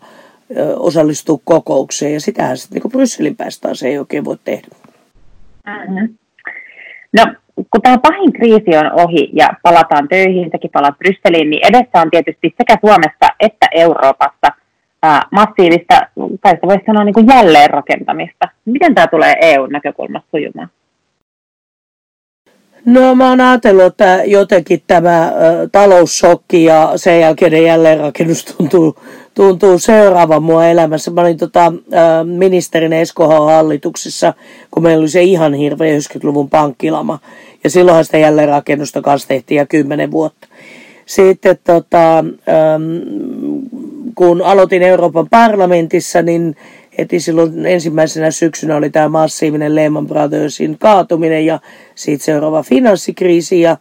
[0.77, 2.13] osallistua kokoukseen.
[2.13, 4.69] Ja sitähän sitten niin Brysselin päästään se ei oikein voi tehdä.
[7.13, 12.01] No, kun tämä pahin kriisi on ohi ja palataan töihin, sekin palaat Brysseliin, niin edessä
[12.01, 14.53] on tietysti sekä Suomessa että Euroopassa–
[15.31, 16.01] massiivista,
[16.43, 18.49] tai sitä voisi sanoa niin kuin jälleenrakentamista.
[18.65, 20.69] Miten tämä tulee EU-näkökulmasta sujumaan?
[22.87, 25.33] No mä oon ajatellut, että jotenkin tämä
[25.73, 28.97] taloussokki ja sen jälkeinen jälleenrakennus tuntuu,
[29.35, 31.11] tuntuu seuraavan mua elämässä.
[31.11, 31.73] Mä olin tota,
[32.25, 34.35] ministerin Eskohan hallituksessa,
[34.71, 37.19] kun meillä oli se ihan hirveä 90-luvun pankkilama.
[37.65, 40.49] Ja silloinhan sitä jälleenrakennusta kanssa tehtiin ja kymmenen vuotta.
[41.07, 42.25] Sitten tota,
[44.15, 46.57] kun aloitin Euroopan parlamentissa, niin
[46.99, 51.61] heti silloin ensimmäisenä syksynä oli tämä massiivinen Lehman Brothersin kaatuminen ja
[51.95, 53.77] siitä seuraava finanssikriisi ja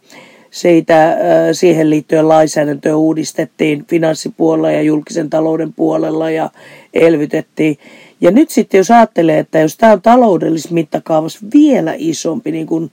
[0.50, 1.16] siitä,
[1.52, 6.50] siihen liittyen lainsäädäntöä uudistettiin finanssipuolella ja julkisen talouden puolella ja
[6.94, 7.78] elvytettiin.
[8.20, 12.90] Ja nyt sitten jos ajattelee, että jos tämä on taloudellisessa mittakaavassa vielä isompi, niin kuin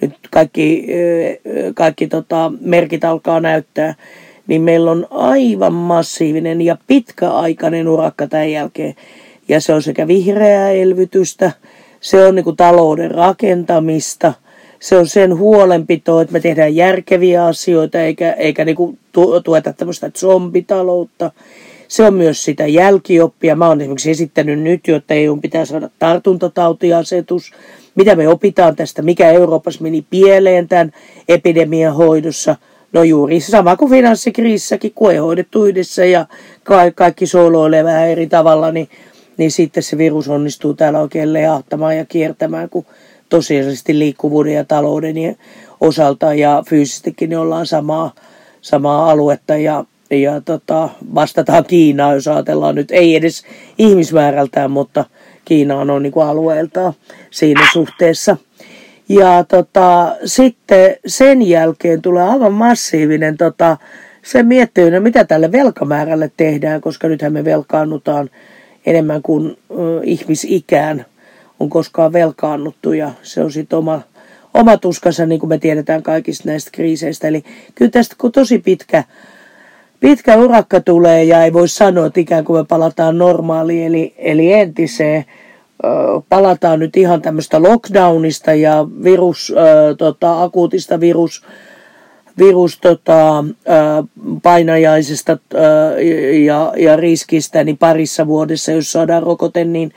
[0.00, 0.86] nyt kaikki,
[1.74, 3.94] kaikki tota, merkit alkaa näyttää,
[4.48, 8.94] niin meillä on aivan massiivinen ja pitkäaikainen urakka tämän jälkeen.
[9.48, 11.52] Ja se on sekä vihreää elvytystä,
[12.00, 14.32] se on niin kuin talouden rakentamista,
[14.80, 18.98] se on sen huolenpitoa, että me tehdään järkeviä asioita eikä, eikä niin kuin
[19.44, 21.30] tueta tämmöistä zombitaloutta.
[21.88, 23.56] Se on myös sitä jälkioppia.
[23.56, 27.52] Mä oon esimerkiksi esittänyt nyt että EU pitää saada tartuntatautiasetus.
[27.94, 30.92] Mitä me opitaan tästä, mikä Euroopassa meni pieleen tämän
[31.28, 32.56] epidemian hoidossa–
[32.92, 33.40] No juuri.
[33.40, 36.26] Sama kuin finanssikriisissäkin, kun ei hoidettu yhdessä ja
[36.94, 38.88] kaikki sooloilee vähän eri tavalla, niin,
[39.36, 42.86] niin sitten se virus onnistuu täällä oikein lehahtamaan ja kiertämään, kun
[43.28, 45.36] tosiasiallisesti liikkuvuuden ja talouden
[45.80, 48.12] osalta ja fyysisestikin niin ollaan samaa,
[48.60, 53.42] samaa aluetta ja, ja tota, vastataan Kiinaa, jos ajatellaan nyt, ei edes
[53.78, 55.04] ihmismäärältään, mutta
[55.44, 56.92] Kiina on niin kuin alueeltaan
[57.30, 58.36] siinä suhteessa–
[59.08, 63.76] ja tota, sitten sen jälkeen tulee aivan massiivinen tota,
[64.22, 68.30] se miettii, no mitä tälle velkamäärälle tehdään, koska nythän me velkaannutaan
[68.86, 71.06] enemmän kuin ö, ihmisikään
[71.60, 74.00] on koskaan velkaannuttu ja se on sitten oma,
[74.54, 77.28] oma tuskansa, niin kuin me tiedetään kaikista näistä kriiseistä.
[77.28, 77.44] Eli
[77.74, 79.04] kyllä tästä kun tosi pitkä,
[80.00, 84.52] pitkä urakka tulee ja ei voi sanoa, että ikään kuin me palataan normaaliin eli, eli
[84.52, 85.24] entiseen,
[86.28, 91.44] palataan nyt ihan tämmöistä lockdownista ja virus, äh, tota, akuutista virus,
[92.38, 93.44] virus tota,
[94.42, 95.38] painajaisesta
[96.44, 99.92] ja, ja riskistä niin parissa vuodessa, jos saadaan rokote, niin,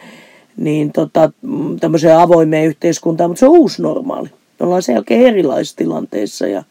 [0.58, 1.32] niin tota,
[1.80, 4.30] tämmöiseen avoimeen yhteiskuntaan, mutta se on uusi normaali.
[4.60, 6.64] Me ollaan sen jälkeen erilaisissa tilanteissa ja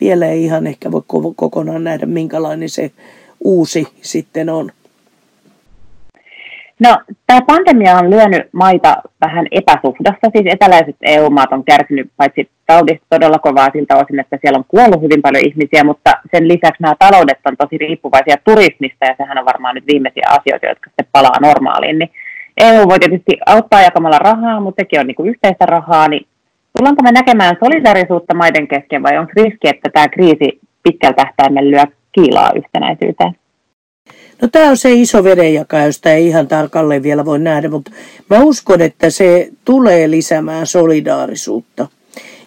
[0.00, 1.02] vielä ei ihan ehkä voi
[1.36, 2.90] kokonaan nähdä, minkälainen se
[3.44, 4.70] uusi sitten on.
[6.80, 10.30] No, tämä pandemia on lyönyt maita vähän epäsuhdassa.
[10.32, 15.02] Siis eteläiset EU-maat on kärsinyt paitsi taudista todella kovaa siltä osin, että siellä on kuollut
[15.02, 19.44] hyvin paljon ihmisiä, mutta sen lisäksi nämä taloudet on tosi riippuvaisia turismista, ja sehän on
[19.44, 21.98] varmaan nyt viimeisiä asioita, jotka sitten palaa normaaliin.
[21.98, 22.10] Niin
[22.60, 26.26] EU voi tietysti auttaa jakamalla rahaa, mutta sekin on niin kuin yhteistä rahaa, niin
[26.76, 31.84] tullaanko me näkemään solidarisuutta maiden kesken vai onko riski, että tämä kriisi pitkällä tähtäimellä lyö
[32.12, 33.39] kiilaa yhtenäisyyteen?
[34.42, 37.90] No tämä on se iso vedenjakaja, josta ei ihan tarkalleen vielä voi nähdä, mutta
[38.30, 41.88] mä uskon, että se tulee lisäämään solidaarisuutta.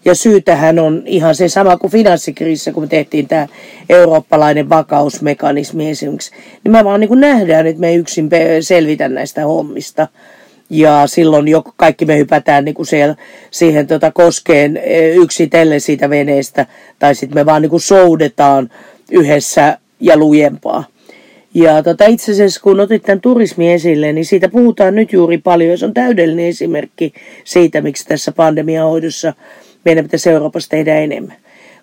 [0.05, 3.47] Ja syytähän on ihan se sama kuin finanssikriisissä, kun me tehtiin tämä
[3.89, 6.31] eurooppalainen vakausmekanismi esimerkiksi.
[6.63, 8.29] Niin mä vaan niin nähdään, että me ei yksin
[8.61, 10.07] selvitä näistä hommista.
[10.69, 13.15] Ja silloin jo kaikki me hypätään niin kuin siellä,
[13.51, 16.65] siihen tota koskeen e, yksitellen siitä veneestä.
[16.99, 18.69] Tai sitten me vaan niin kuin soudetaan
[19.11, 20.92] yhdessä ja lujempaa.
[21.53, 25.77] Ja tota, itse asiassa kun otit tämän turismi esille, niin siitä puhutaan nyt juuri paljon.
[25.77, 27.13] Se on täydellinen esimerkki
[27.43, 29.33] siitä, miksi tässä pandemiahoidossa
[29.85, 31.35] meidän pitäisi Euroopassa tehdä enemmän.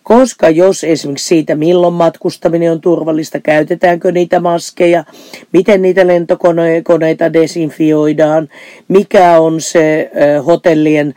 [0.03, 5.05] Koska jos esimerkiksi siitä, milloin matkustaminen on turvallista, käytetäänkö niitä maskeja,
[5.53, 8.49] miten niitä lentokoneita desinfioidaan,
[8.89, 10.11] mikä on se
[10.47, 11.15] hotellien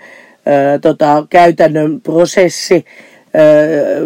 [0.82, 2.86] tota, käytännön prosessi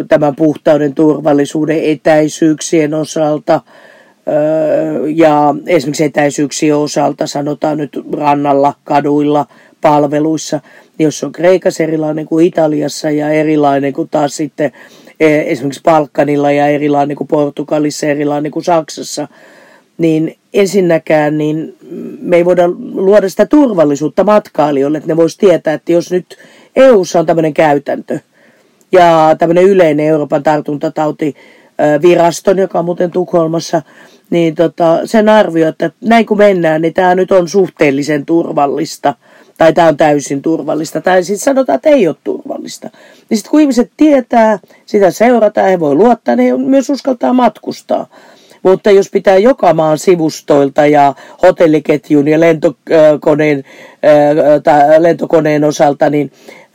[0.08, 3.60] tämän puhtauden turvallisuuden etäisyyksien osalta–
[5.14, 9.46] ja esimerkiksi etäisyyksien osalta sanotaan nyt rannalla, kaduilla,
[9.80, 10.60] palveluissa,
[10.98, 14.72] niin jos on Kreikassa erilainen kuin Italiassa ja erilainen kuin taas sitten
[15.20, 19.28] e, esimerkiksi Balkanilla ja erilainen kuin Portugalissa erilainen kuin Saksassa,
[19.98, 21.76] niin ensinnäkään niin
[22.20, 26.36] me ei voida luoda sitä turvallisuutta matkailijoille, että ne vois tietää, että jos nyt
[26.76, 28.18] EU:ssa on tämmöinen käytäntö
[28.92, 31.34] ja tämmöinen yleinen Euroopan tartuntatauti
[32.02, 33.82] viraston, joka on muuten Tukholmassa,
[34.30, 39.14] niin tota, sen arvio, että näin kun mennään, niin tämä nyt on suhteellisen turvallista,
[39.58, 42.90] tai tämä on täysin turvallista, tai sitten sanotaan, että ei ole turvallista.
[43.30, 48.06] Niin sitten kun ihmiset tietää, sitä seurataan, he voi luottaa, niin he myös uskaltaa matkustaa.
[48.62, 53.64] Mutta jos pitää joka maan sivustoilta ja hotelliketjun ja lentokoneen,
[54.98, 56.32] lentokoneen osalta, niin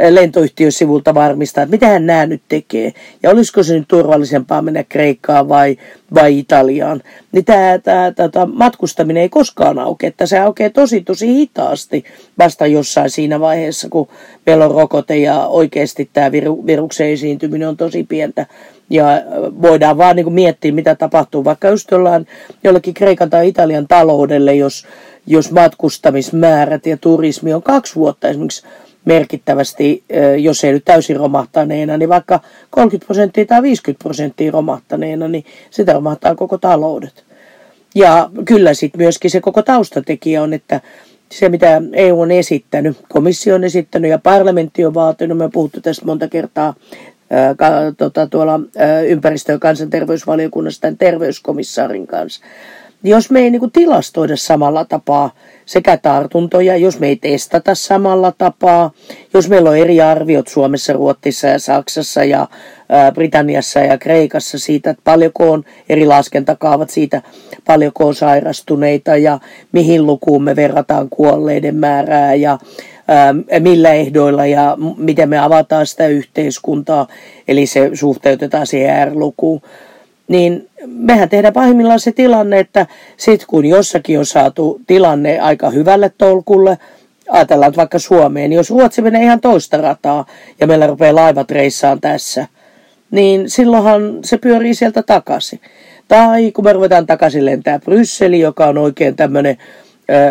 [0.09, 2.93] lentoyhtiön sivulta varmistaa, että mitä nämä nyt tekee.
[3.23, 5.77] Ja olisiko se nyt turvallisempaa mennä Kreikkaan vai,
[6.13, 7.01] vai Italiaan.
[7.31, 12.03] Niin tämä, tämä, tämä matkustaminen ei koskaan auke, että se aukeaa tosi tosi hitaasti
[12.37, 14.07] vasta jossain siinä vaiheessa, kun
[14.45, 18.45] meillä on rokote ja oikeasti tämä viru, viruksen esiintyminen on tosi pientä.
[18.93, 19.05] Ja
[19.61, 22.27] voidaan vaan niin kuin miettiä, mitä tapahtuu, vaikka just jollain
[22.63, 24.87] jollekin Kreikan tai Italian taloudelle, jos,
[25.27, 28.63] jos matkustamismäärät ja turismi on kaksi vuotta esimerkiksi
[29.05, 30.03] merkittävästi,
[30.39, 35.93] jos ei nyt täysin romahtaneena, niin vaikka 30 prosenttia tai 50 prosenttia romahtaneena, niin sitä
[35.93, 37.23] romahtaa koko taloudet.
[37.95, 40.81] Ja kyllä sitten myöskin se koko taustatekijä on, että
[41.31, 46.05] se mitä EU on esittänyt, komissio on esittänyt ja parlamentti on vaatinut, me puhuttu tästä
[46.05, 46.73] monta kertaa
[47.33, 48.59] ää, tota, tuolla
[49.07, 52.45] ympäristö- ja kansanterveysvaliokunnassa tämän terveyskomissaarin kanssa.
[53.05, 55.31] Jos me ei niin kuin, tilastoida samalla tapaa
[55.65, 58.91] sekä tartuntoja, jos me ei testata samalla tapaa,
[59.33, 62.47] jos meillä on eri arviot Suomessa, Ruotsissa ja Saksassa ja
[63.13, 67.21] Britanniassa ja Kreikassa siitä, että paljonko on eri laskentakaavat siitä,
[67.67, 69.39] paljonko on sairastuneita ja
[69.71, 72.57] mihin lukuun me verrataan kuolleiden määrää ja
[73.59, 77.07] millä ehdoilla ja miten me avataan sitä yhteiskuntaa,
[77.47, 79.61] eli se suhteutetaan siihen R-lukuun
[80.27, 82.85] niin mehän tehdään pahimmillaan se tilanne, että
[83.17, 86.77] sitten kun jossakin on saatu tilanne aika hyvälle tolkulle,
[87.29, 90.25] ajatellaan vaikka Suomeen, niin jos Ruotsi menee ihan toista rataa
[90.59, 92.47] ja meillä rupeaa laivat reissaan tässä,
[93.11, 95.59] niin silloinhan se pyörii sieltä takaisin.
[96.07, 99.57] Tai kun me ruvetaan takaisin lentää Brysseli, joka on oikein tämmöinen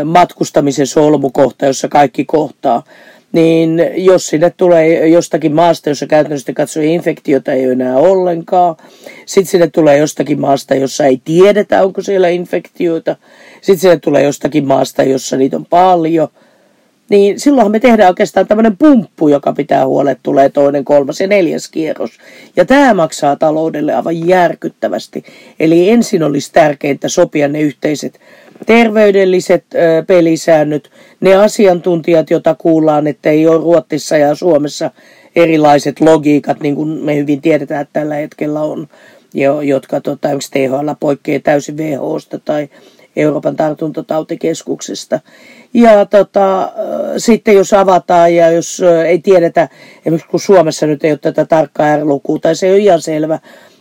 [0.05, 2.85] matkustamisen solmukohta, jossa kaikki kohtaa,
[3.33, 8.77] niin jos sinne tulee jostakin maasta, jossa käytännössä katsoo infektiota ei ole enää ollenkaan,
[9.27, 13.17] sitten sinne tulee jostakin maasta, jossa ei tiedetä, onko siellä infektioita,
[13.61, 16.29] sitten sinne tulee jostakin maasta, jossa niitä on paljon,
[17.09, 21.69] niin silloinhan me tehdään oikeastaan tämmöinen pumppu, joka pitää huolet, tulee toinen, kolmas ja neljäs
[21.69, 22.11] kierros.
[22.57, 25.25] Ja tämä maksaa taloudelle aivan järkyttävästi.
[25.61, 28.21] Eli ensin olisi tärkeintä sopia ne yhteiset
[28.67, 34.91] terveydelliset ö, pelisäännöt, ne asiantuntijat, joita kuullaan, että ei ole Ruotsissa ja Suomessa
[35.37, 38.89] erilaiset logiikat, niin kuin me hyvin tiedetään, että tällä hetkellä on,
[39.35, 42.69] jo, jotka tota, THL poikkeaa täysin WHOsta tai
[43.17, 45.21] Euroopan tartuntatautikeskuksesta.
[45.75, 46.73] Ja tota,
[47.17, 51.97] sitten jos avataan ja jos ei tiedetä, esimerkiksi kun Suomessa nyt ei ole tätä tarkkaa
[51.97, 53.39] R-lukua, tai se ei ole ihan selvä,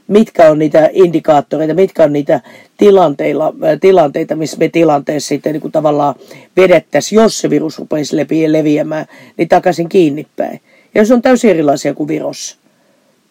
[0.08, 2.42] mitkä on niitä indikaattoreita, mitkä on niitä
[2.78, 6.16] tilanteilla, tilanteita, missä me tilanteessa sitten niin kuin tavallaan
[6.58, 8.16] vedettäisiin, jos se virus rupeisi
[8.48, 9.06] leviämään,
[9.38, 10.62] niin takaisin kiinni päin.
[10.96, 12.58] Ja se on täysin erilaisia kuin Virossa.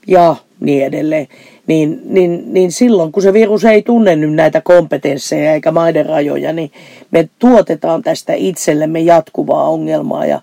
[0.07, 1.29] Ja niin edelleen.
[1.67, 6.53] Niin, niin, niin silloin, kun se virus ei tunne nyt näitä kompetensseja eikä maiden rajoja,
[6.53, 6.73] niin
[7.11, 10.27] me tuotetaan tästä itsellemme jatkuvaa ongelmaa.
[10.27, 10.41] Ja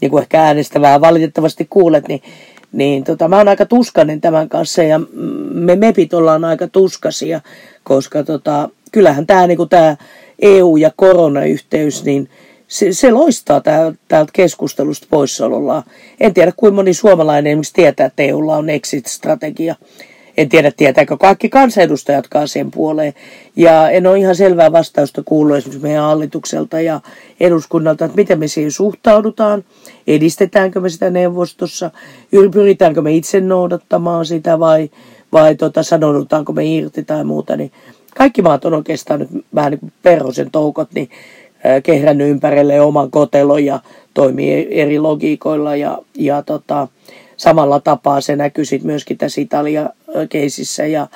[0.00, 2.22] niin kuin ehkä äänestä vähän valitettavasti kuulet, niin,
[2.74, 5.00] niin tota, mä oon aika tuskainen tämän kanssa ja
[5.54, 7.40] me mepit ollaan aika tuskasia,
[7.84, 9.96] koska tota, kyllähän tämä niin tää
[10.42, 12.28] EU- ja koronayhteys, niin–
[12.68, 13.60] se, se loistaa
[14.08, 15.82] täältä keskustelusta poissaolollaan.
[16.20, 19.74] En tiedä, kuinka moni suomalainen esimerkiksi tietää, että EUlla on exit-strategia.
[20.36, 23.14] En tiedä, tietääkö kaikki kansanedustajatkaan sen puoleen.
[23.56, 27.00] Ja en ole ihan selvää vastausta kuullut esimerkiksi meidän hallitukselta ja
[27.40, 29.64] eduskunnalta, että miten me siihen suhtaudutaan.
[30.06, 31.90] Edistetäänkö me sitä neuvostossa?
[32.52, 34.90] Pyritäänkö me itse noudattamaan sitä vai,
[35.32, 37.56] vai tota, sanoudutaanko me irti tai muuta.
[37.56, 37.72] Niin
[38.16, 41.08] kaikki maat on oikeastaan nyt vähän niin kuin perhosen toukot, niin
[41.82, 43.80] kehrännyt ympärille oman kotelon ja
[44.14, 46.88] toimii eri logiikoilla ja, ja tota,
[47.36, 51.06] samalla tapaa se näkyy sitten myöskin tässä Italia-keisissä ja,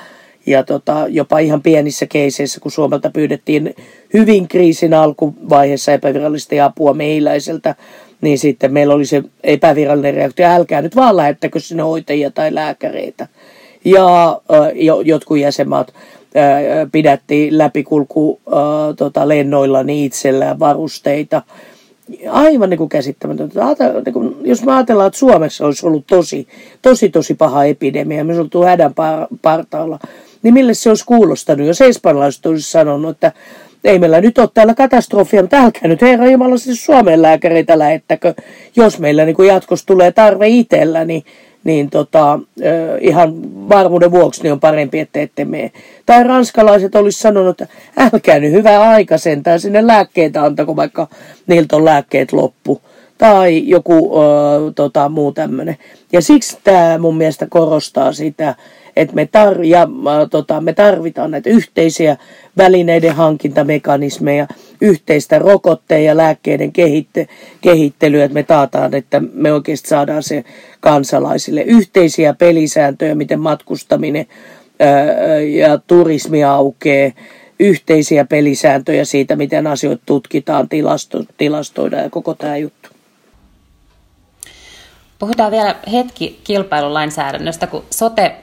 [0.47, 3.75] ja tota, jopa ihan pienissä keiseissä, kun Suomelta pyydettiin
[4.15, 7.75] hyvin kriisin alkuvaiheessa epävirallista apua mehiläiseltä,
[8.21, 13.27] niin sitten meillä oli se epävirallinen reaktio, älkää nyt vaan lähettäkö sinne hoitajia tai lääkäreitä.
[13.85, 15.95] Ja äh, jotkut jäsenmaat
[16.93, 18.41] pidätti läpikulku
[18.97, 21.43] tota, lennoilla niin itsellään varusteita.
[22.31, 23.61] Aivan niin kuin käsittämätöntä.
[24.05, 26.49] Niin kuin, jos mä ajatellaan, että Suomessa olisi ollut tosi,
[26.83, 28.95] tosi, tosi paha epidemia, me olisi oltu hädän
[29.43, 29.99] partaalla,
[30.43, 33.33] niin mille se olisi kuulostanut, jos espanjalaiset olisi sanonut, että
[33.85, 38.35] ei meillä nyt ole täällä katastrofia, mutta älkää nyt Herra Jumala siis Suomen lääkäreitä lähettäkö,
[38.77, 41.25] jos meillä niin kuin jatkossa tulee tarve itsellä, niin
[41.65, 42.39] niin tota,
[43.01, 43.35] ihan
[43.69, 45.73] varmuuden vuoksi niin on parempi, että ette mene.
[46.07, 47.75] Tai ranskalaiset olisi sanonut, että
[48.13, 51.09] älkää nyt hyvää aika sentään sinne lääkkeitä antako, vaikka
[51.47, 52.81] niiltä on lääkkeet loppu.
[53.19, 55.77] Tai joku ö, tota, muu tämmöinen.
[56.13, 58.55] Ja siksi tämä mun mielestä korostaa sitä,
[58.97, 62.17] että me, tar- ja, äh, tota, me tarvitaan näitä yhteisiä
[62.57, 64.47] välineiden hankintamekanismeja,
[64.81, 67.27] yhteistä rokotteen ja lääkkeiden kehitte-
[67.61, 70.45] kehittelyä, että me taataan, että me oikeasti saadaan se
[70.81, 74.27] kansalaisille yhteisiä pelisääntöjä, miten matkustaminen
[74.81, 77.13] ää, ja turismi aukeaa,
[77.61, 82.88] yhteisiä pelisääntöjä siitä, miten asioita tutkitaan, tilasto, tilastoidaan ja koko tämä juttu.
[85.19, 88.35] Puhutaan vielä hetki kilpailulainsäädännöstä, kun sote-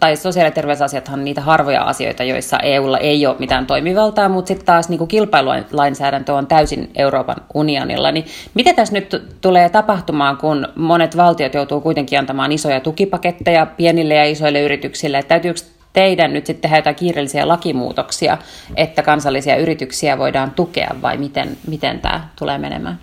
[0.00, 4.48] tai sosiaali- ja terveysasiathan on niitä harvoja asioita, joissa EUlla ei ole mitään toimivaltaa, mutta
[4.48, 8.12] sitten taas niin kilpailulainsäädäntö on täysin Euroopan unionilla.
[8.12, 14.14] Niin mitä tässä nyt tulee tapahtumaan, kun monet valtiot joutuu kuitenkin antamaan isoja tukipaketteja pienille
[14.14, 15.22] ja isoille yrityksille?
[15.22, 15.60] Täytyykö
[15.92, 18.38] teidän nyt sitten tehdä jotain kiireellisiä lakimuutoksia,
[18.76, 22.98] että kansallisia yrityksiä voidaan tukea vai miten, miten tämä tulee menemään?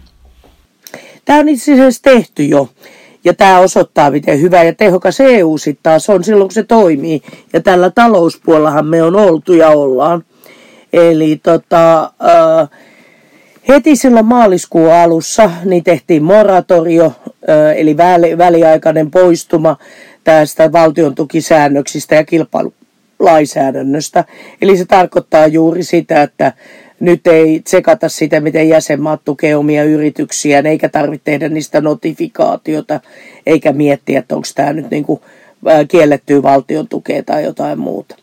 [1.26, 2.70] Tämä on itse asiassa tehty jo.
[3.24, 7.22] Ja tämä osoittaa, miten hyvä ja tehokas EU sitten taas on silloin, kun se toimii.
[7.54, 10.24] Ja tällä talouspuolellahan me on oltu ja ollaan.
[10.94, 12.70] Eli tota, äh,
[13.68, 17.14] heti silloin maaliskuun alussa niin tehtiin moratorio, äh,
[17.76, 19.78] eli väli, väliaikainen poistuma
[20.24, 24.24] tästä valtion tukisäännöksistä ja kilpailulainsäädännöstä.
[24.62, 26.54] Eli se tarkoittaa juuri sitä, että
[27.00, 33.00] nyt ei tsekata sitä, miten jäsenmaat tukee omia yrityksiään, eikä tarvitse tehdä niistä notifikaatiota,
[33.46, 35.22] eikä miettiä, että onko tämä nyt niin kuin
[35.88, 38.16] kiellettyä valtion tukea tai jotain muuta.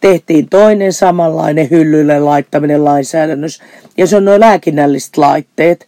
[0.00, 3.64] Tehtiin toinen samanlainen hyllylle laittaminen lainsäädännössä,
[3.96, 5.86] ja se on nuo lääkinnälliset laitteet,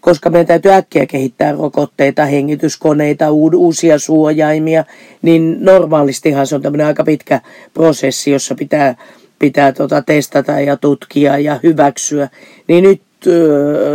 [0.00, 4.84] koska meidän täytyy äkkiä kehittää rokotteita, hengityskoneita, uusia suojaimia,
[5.22, 7.40] niin normaalistihan se on tämmöinen aika pitkä
[7.74, 8.94] prosessi, jossa pitää
[9.38, 12.28] pitää tota testata ja tutkia ja hyväksyä,
[12.68, 13.02] niin nyt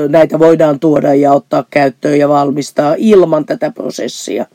[0.09, 4.45] näitä voidaan tuoda ja ottaa käyttöön ja valmistaa ilman tätä prosessia.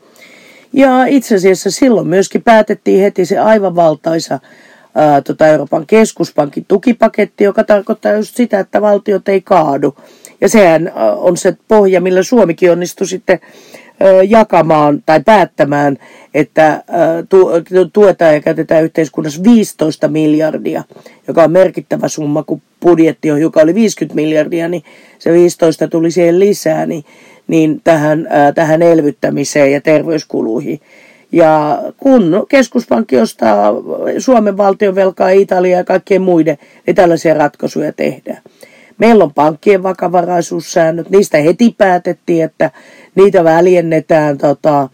[0.73, 4.39] Ja itse asiassa silloin myöskin päätettiin heti se aivan valtaisa
[4.95, 9.95] ää, tota Euroopan keskuspankin tukipaketti, joka tarkoittaa just sitä, että valtiot ei kaadu.
[10.41, 13.39] Ja sehän on se pohja, millä Suomikin onnistui sitten
[14.27, 15.97] jakamaan tai päättämään,
[16.33, 16.83] että
[17.93, 20.83] tuetaan ja käytetään yhteiskunnassa 15 miljardia,
[21.27, 24.83] joka on merkittävä summa, kun budjetti on, joka oli 50 miljardia, niin
[25.19, 27.03] se 15 tuli siihen lisää, niin,
[27.47, 30.79] niin tähän, tähän elvyttämiseen ja terveyskuluihin.
[31.31, 33.73] Ja kun keskuspankki ostaa
[34.17, 38.41] Suomen valtion velkaa, Italia ja kaikkien muiden, niin tällaisia ratkaisuja tehdään.
[38.99, 42.71] Meillä on pankkien vakavaraisuussäännöt, niistä heti päätettiin, että
[43.15, 44.89] niitä väljennetään tota,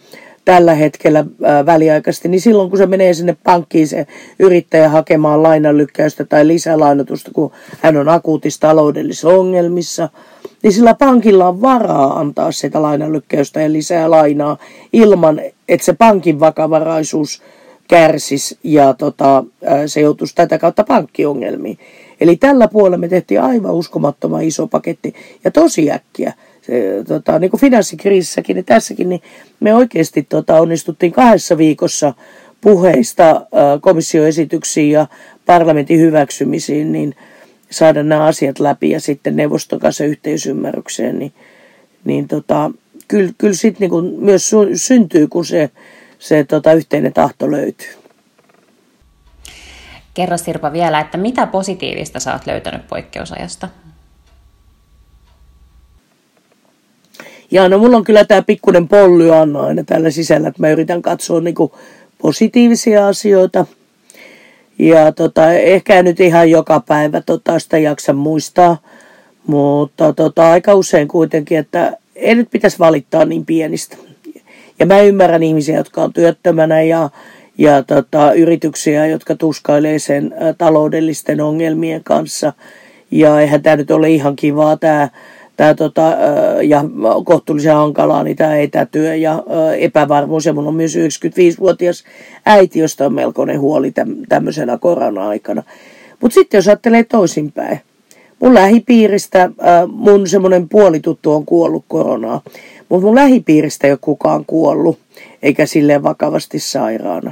[0.46, 4.08] tällä hetkellä ää, väliaikaisesti, niin silloin kun se menee sinne pankkiin se
[4.40, 7.52] yrittäjä hakemaan lainanlykkäystä tai lisälainotusta, kun
[7.82, 10.10] hän on akuutissa taloudellisissa ongelmissa,
[10.64, 14.58] niin sillä pankilla on varaa antaa sitä lainanlykkäystä ja lisää lainaa
[14.94, 17.42] ilman, että se pankin vakavaraisuus
[17.88, 19.44] kärsis ja tota,
[19.86, 21.80] se joutuisi tätä kautta pankkiongelmiin.
[22.22, 25.14] Eli tällä puolella me tehtiin aivan uskomattoman iso paketti
[25.44, 26.34] ja tosi äkkiä.
[26.62, 29.22] Se, tota, niin kuin finanssikriisissäkin, niin tässäkin, niin
[29.60, 32.14] me oikeasti tota, onnistuttiin kahdessa viikossa
[32.62, 33.46] puheista
[33.82, 35.08] komissioesityksiin ja
[35.46, 37.16] parlamentin hyväksymisiin, niin
[37.70, 41.34] saada nämä asiat läpi ja sitten neuvoston kanssa yhteisymmärrykseen, niin,
[42.06, 42.72] niin tota,
[43.08, 45.70] kyllä, kyllä sitten niin myös syntyy, kun se,
[46.28, 47.88] se tota, yhteinen tahto löytyy.
[50.14, 53.70] Kerro Sirpa vielä, että mitä positiivista sä oot löytänyt poikkeusajasta?
[57.52, 61.02] Ja no mulla on kyllä tämä pikkuinen polly Anna aina tällä sisällä, että mä yritän
[61.02, 61.78] katsoa niinku
[62.22, 63.66] positiivisia asioita.
[64.80, 68.78] Ja tota, ehkä nyt ihan joka päivä tota, sitä jaksa muistaa,
[69.48, 73.98] mutta tota, aika usein kuitenkin, että ei nyt pitäisi valittaa niin pienistä.
[74.80, 77.10] Ja mä ymmärrän ihmisiä, jotka on työttömänä ja,
[77.58, 82.54] ja tota, yrityksiä, jotka tuskailee sen ä, taloudellisten ongelmien kanssa.
[83.12, 85.10] Ja eihän tämä nyt ole ihan kivaa tämä
[85.58, 86.18] tää, tota,
[86.64, 86.84] ja
[87.26, 90.46] kohtuullisen hankalaa niin tämä etätyö ja ä, epävarmuus.
[90.46, 92.04] Ja mun on myös 95-vuotias
[92.46, 95.64] äiti, josta on melkoinen huoli täm, tämmöisenä korona-aikana.
[96.22, 97.80] Mutta sitten jos ajattelee toisinpäin,
[98.40, 99.50] mun lähipiiristä
[99.88, 102.42] mun semmoinen puolituttu on kuollut koronaa,
[102.90, 105.00] mutta mun lähipiiristä ei ole kukaan kuollut,
[105.44, 107.32] eikä silleen vakavasti sairaana.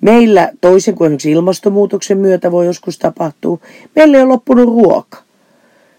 [0.00, 3.58] Meillä, toisin kuin esimerkiksi ilmastonmuutoksen myötä voi joskus tapahtua,
[3.96, 5.18] meillä ei ole loppunut ruoka.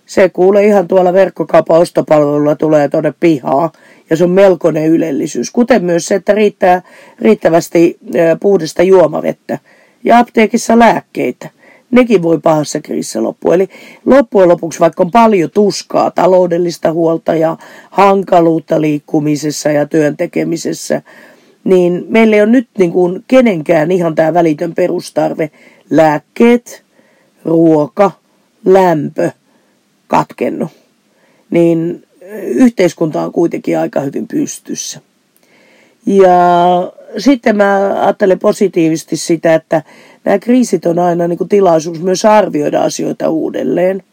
[0.05, 3.71] Se kuulee ihan tuolla verkkokaupan ostopalvelulla tulee tuonne pihaa
[4.09, 5.51] ja se on melkoinen ylellisyys.
[5.51, 6.81] Kuten myös se, että riittää
[7.19, 7.97] riittävästi
[8.39, 9.59] puhdasta juomavettä
[10.03, 11.49] ja apteekissa lääkkeitä.
[11.91, 13.55] Nekin voi pahassa kriisissä loppua.
[13.55, 13.69] Eli
[14.05, 17.57] loppujen lopuksi, vaikka on paljon tuskaa, taloudellista huolta ja
[17.89, 21.01] hankaluutta liikkumisessa ja työn tekemisessä,
[21.63, 25.51] niin meillä ei ole nyt niin kuin kenenkään ihan tämä välitön perustarve.
[25.89, 26.83] Lääkkeet,
[27.45, 28.11] ruoka,
[28.65, 29.31] lämpö
[30.07, 30.69] katkennut.
[31.49, 32.03] Niin
[32.43, 35.01] yhteiskunta on kuitenkin aika hyvin pystyssä.
[36.05, 39.83] Ja sitten mä ajattelen positiivisesti sitä, että
[40.25, 44.03] nämä kriisit on aina niin kuin tilaisuus myös arvioida asioita uudelleen.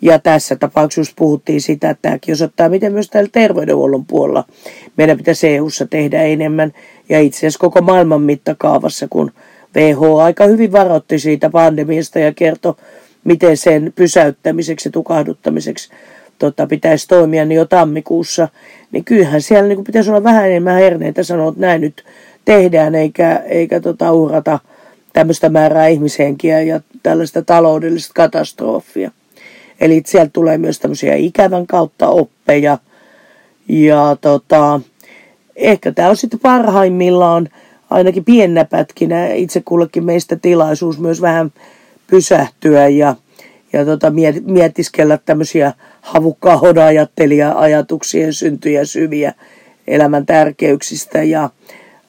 [0.00, 4.44] Ja tässä tapauksessa puhuttiin sitä, että tämäkin osoittaa, miten myös täällä terveydenhuollon puolella
[4.96, 6.72] meidän pitäisi EU-ssa tehdä enemmän.
[7.08, 9.32] Ja itse asiassa koko maailman mittakaavassa, kun
[9.76, 12.74] WHO aika hyvin varoitti siitä pandemiasta ja kertoi,
[13.24, 15.90] miten sen pysäyttämiseksi ja tukahduttamiseksi
[16.38, 18.48] tota, pitäisi toimia niin jo tammikuussa,
[18.92, 22.04] niin kyllähän siellä niin pitäisi olla vähän enemmän herneitä sanoa, että näin nyt
[22.44, 24.58] tehdään, eikä, eikä tota, uhrata
[25.12, 29.10] tämmöistä määrää ihmishenkiä ja tällaista taloudellista katastrofia.
[29.80, 32.78] Eli sieltä tulee myös tämmöisiä ikävän kautta oppeja.
[33.68, 34.80] Ja tota,
[35.56, 37.48] ehkä tämä on sitten parhaimmillaan
[37.90, 41.52] ainakin piennä pätkinä itse kullekin meistä tilaisuus myös vähän
[42.06, 43.16] pysähtyä ja,
[43.76, 44.12] ja tota,
[44.44, 46.56] mietiskellä tämmöisiä havukkaa
[47.56, 49.32] ajatuksien syntyjä syviä
[49.86, 51.50] elämän tärkeyksistä ja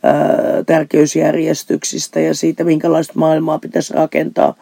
[0.04, 4.54] ää, tärkeysjärjestyksistä ja siitä, minkälaista maailmaa pitäisi rakentaa.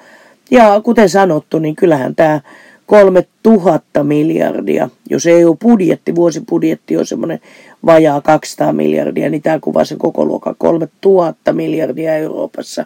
[0.51, 2.41] Ja kuten sanottu, niin kyllähän tämä
[2.85, 4.89] 3000 miljardia.
[5.09, 7.39] Jos EU-budjetti, vuosibudjetti on semmoinen
[7.85, 12.85] vajaa 200 miljardia, niin tämä kuvaa sen koko luokan 3000 miljardia Euroopassa.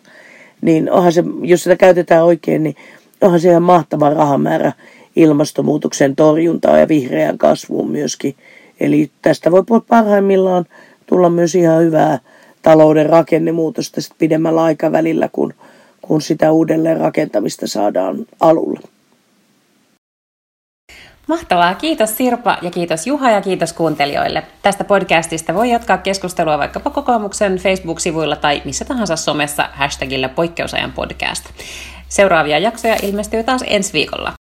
[0.61, 2.75] Niin onhan se, jos sitä käytetään oikein, niin
[3.21, 4.71] onhan se ihan mahtava rahamäärä
[5.15, 8.35] ilmastonmuutoksen torjuntaa ja vihreään kasvuun myöskin.
[8.79, 10.65] Eli tästä voi parhaimmillaan
[11.05, 12.19] tulla myös ihan hyvää
[12.61, 15.53] talouden rakennemuutosta pidemmällä aikavälillä, kun,
[16.01, 18.79] kun sitä uudelleen rakentamista saadaan alulle.
[21.27, 21.75] Mahtavaa.
[21.75, 24.43] Kiitos Sirpa ja kiitos Juha ja kiitos kuuntelijoille.
[24.61, 31.45] Tästä podcastista voi jatkaa keskustelua vaikkapa kokoomuksen Facebook-sivuilla tai missä tahansa somessa hashtagillä poikkeusajan podcast.
[32.09, 34.38] Seuraavia jaksoja ilmestyy taas ensi viikolla.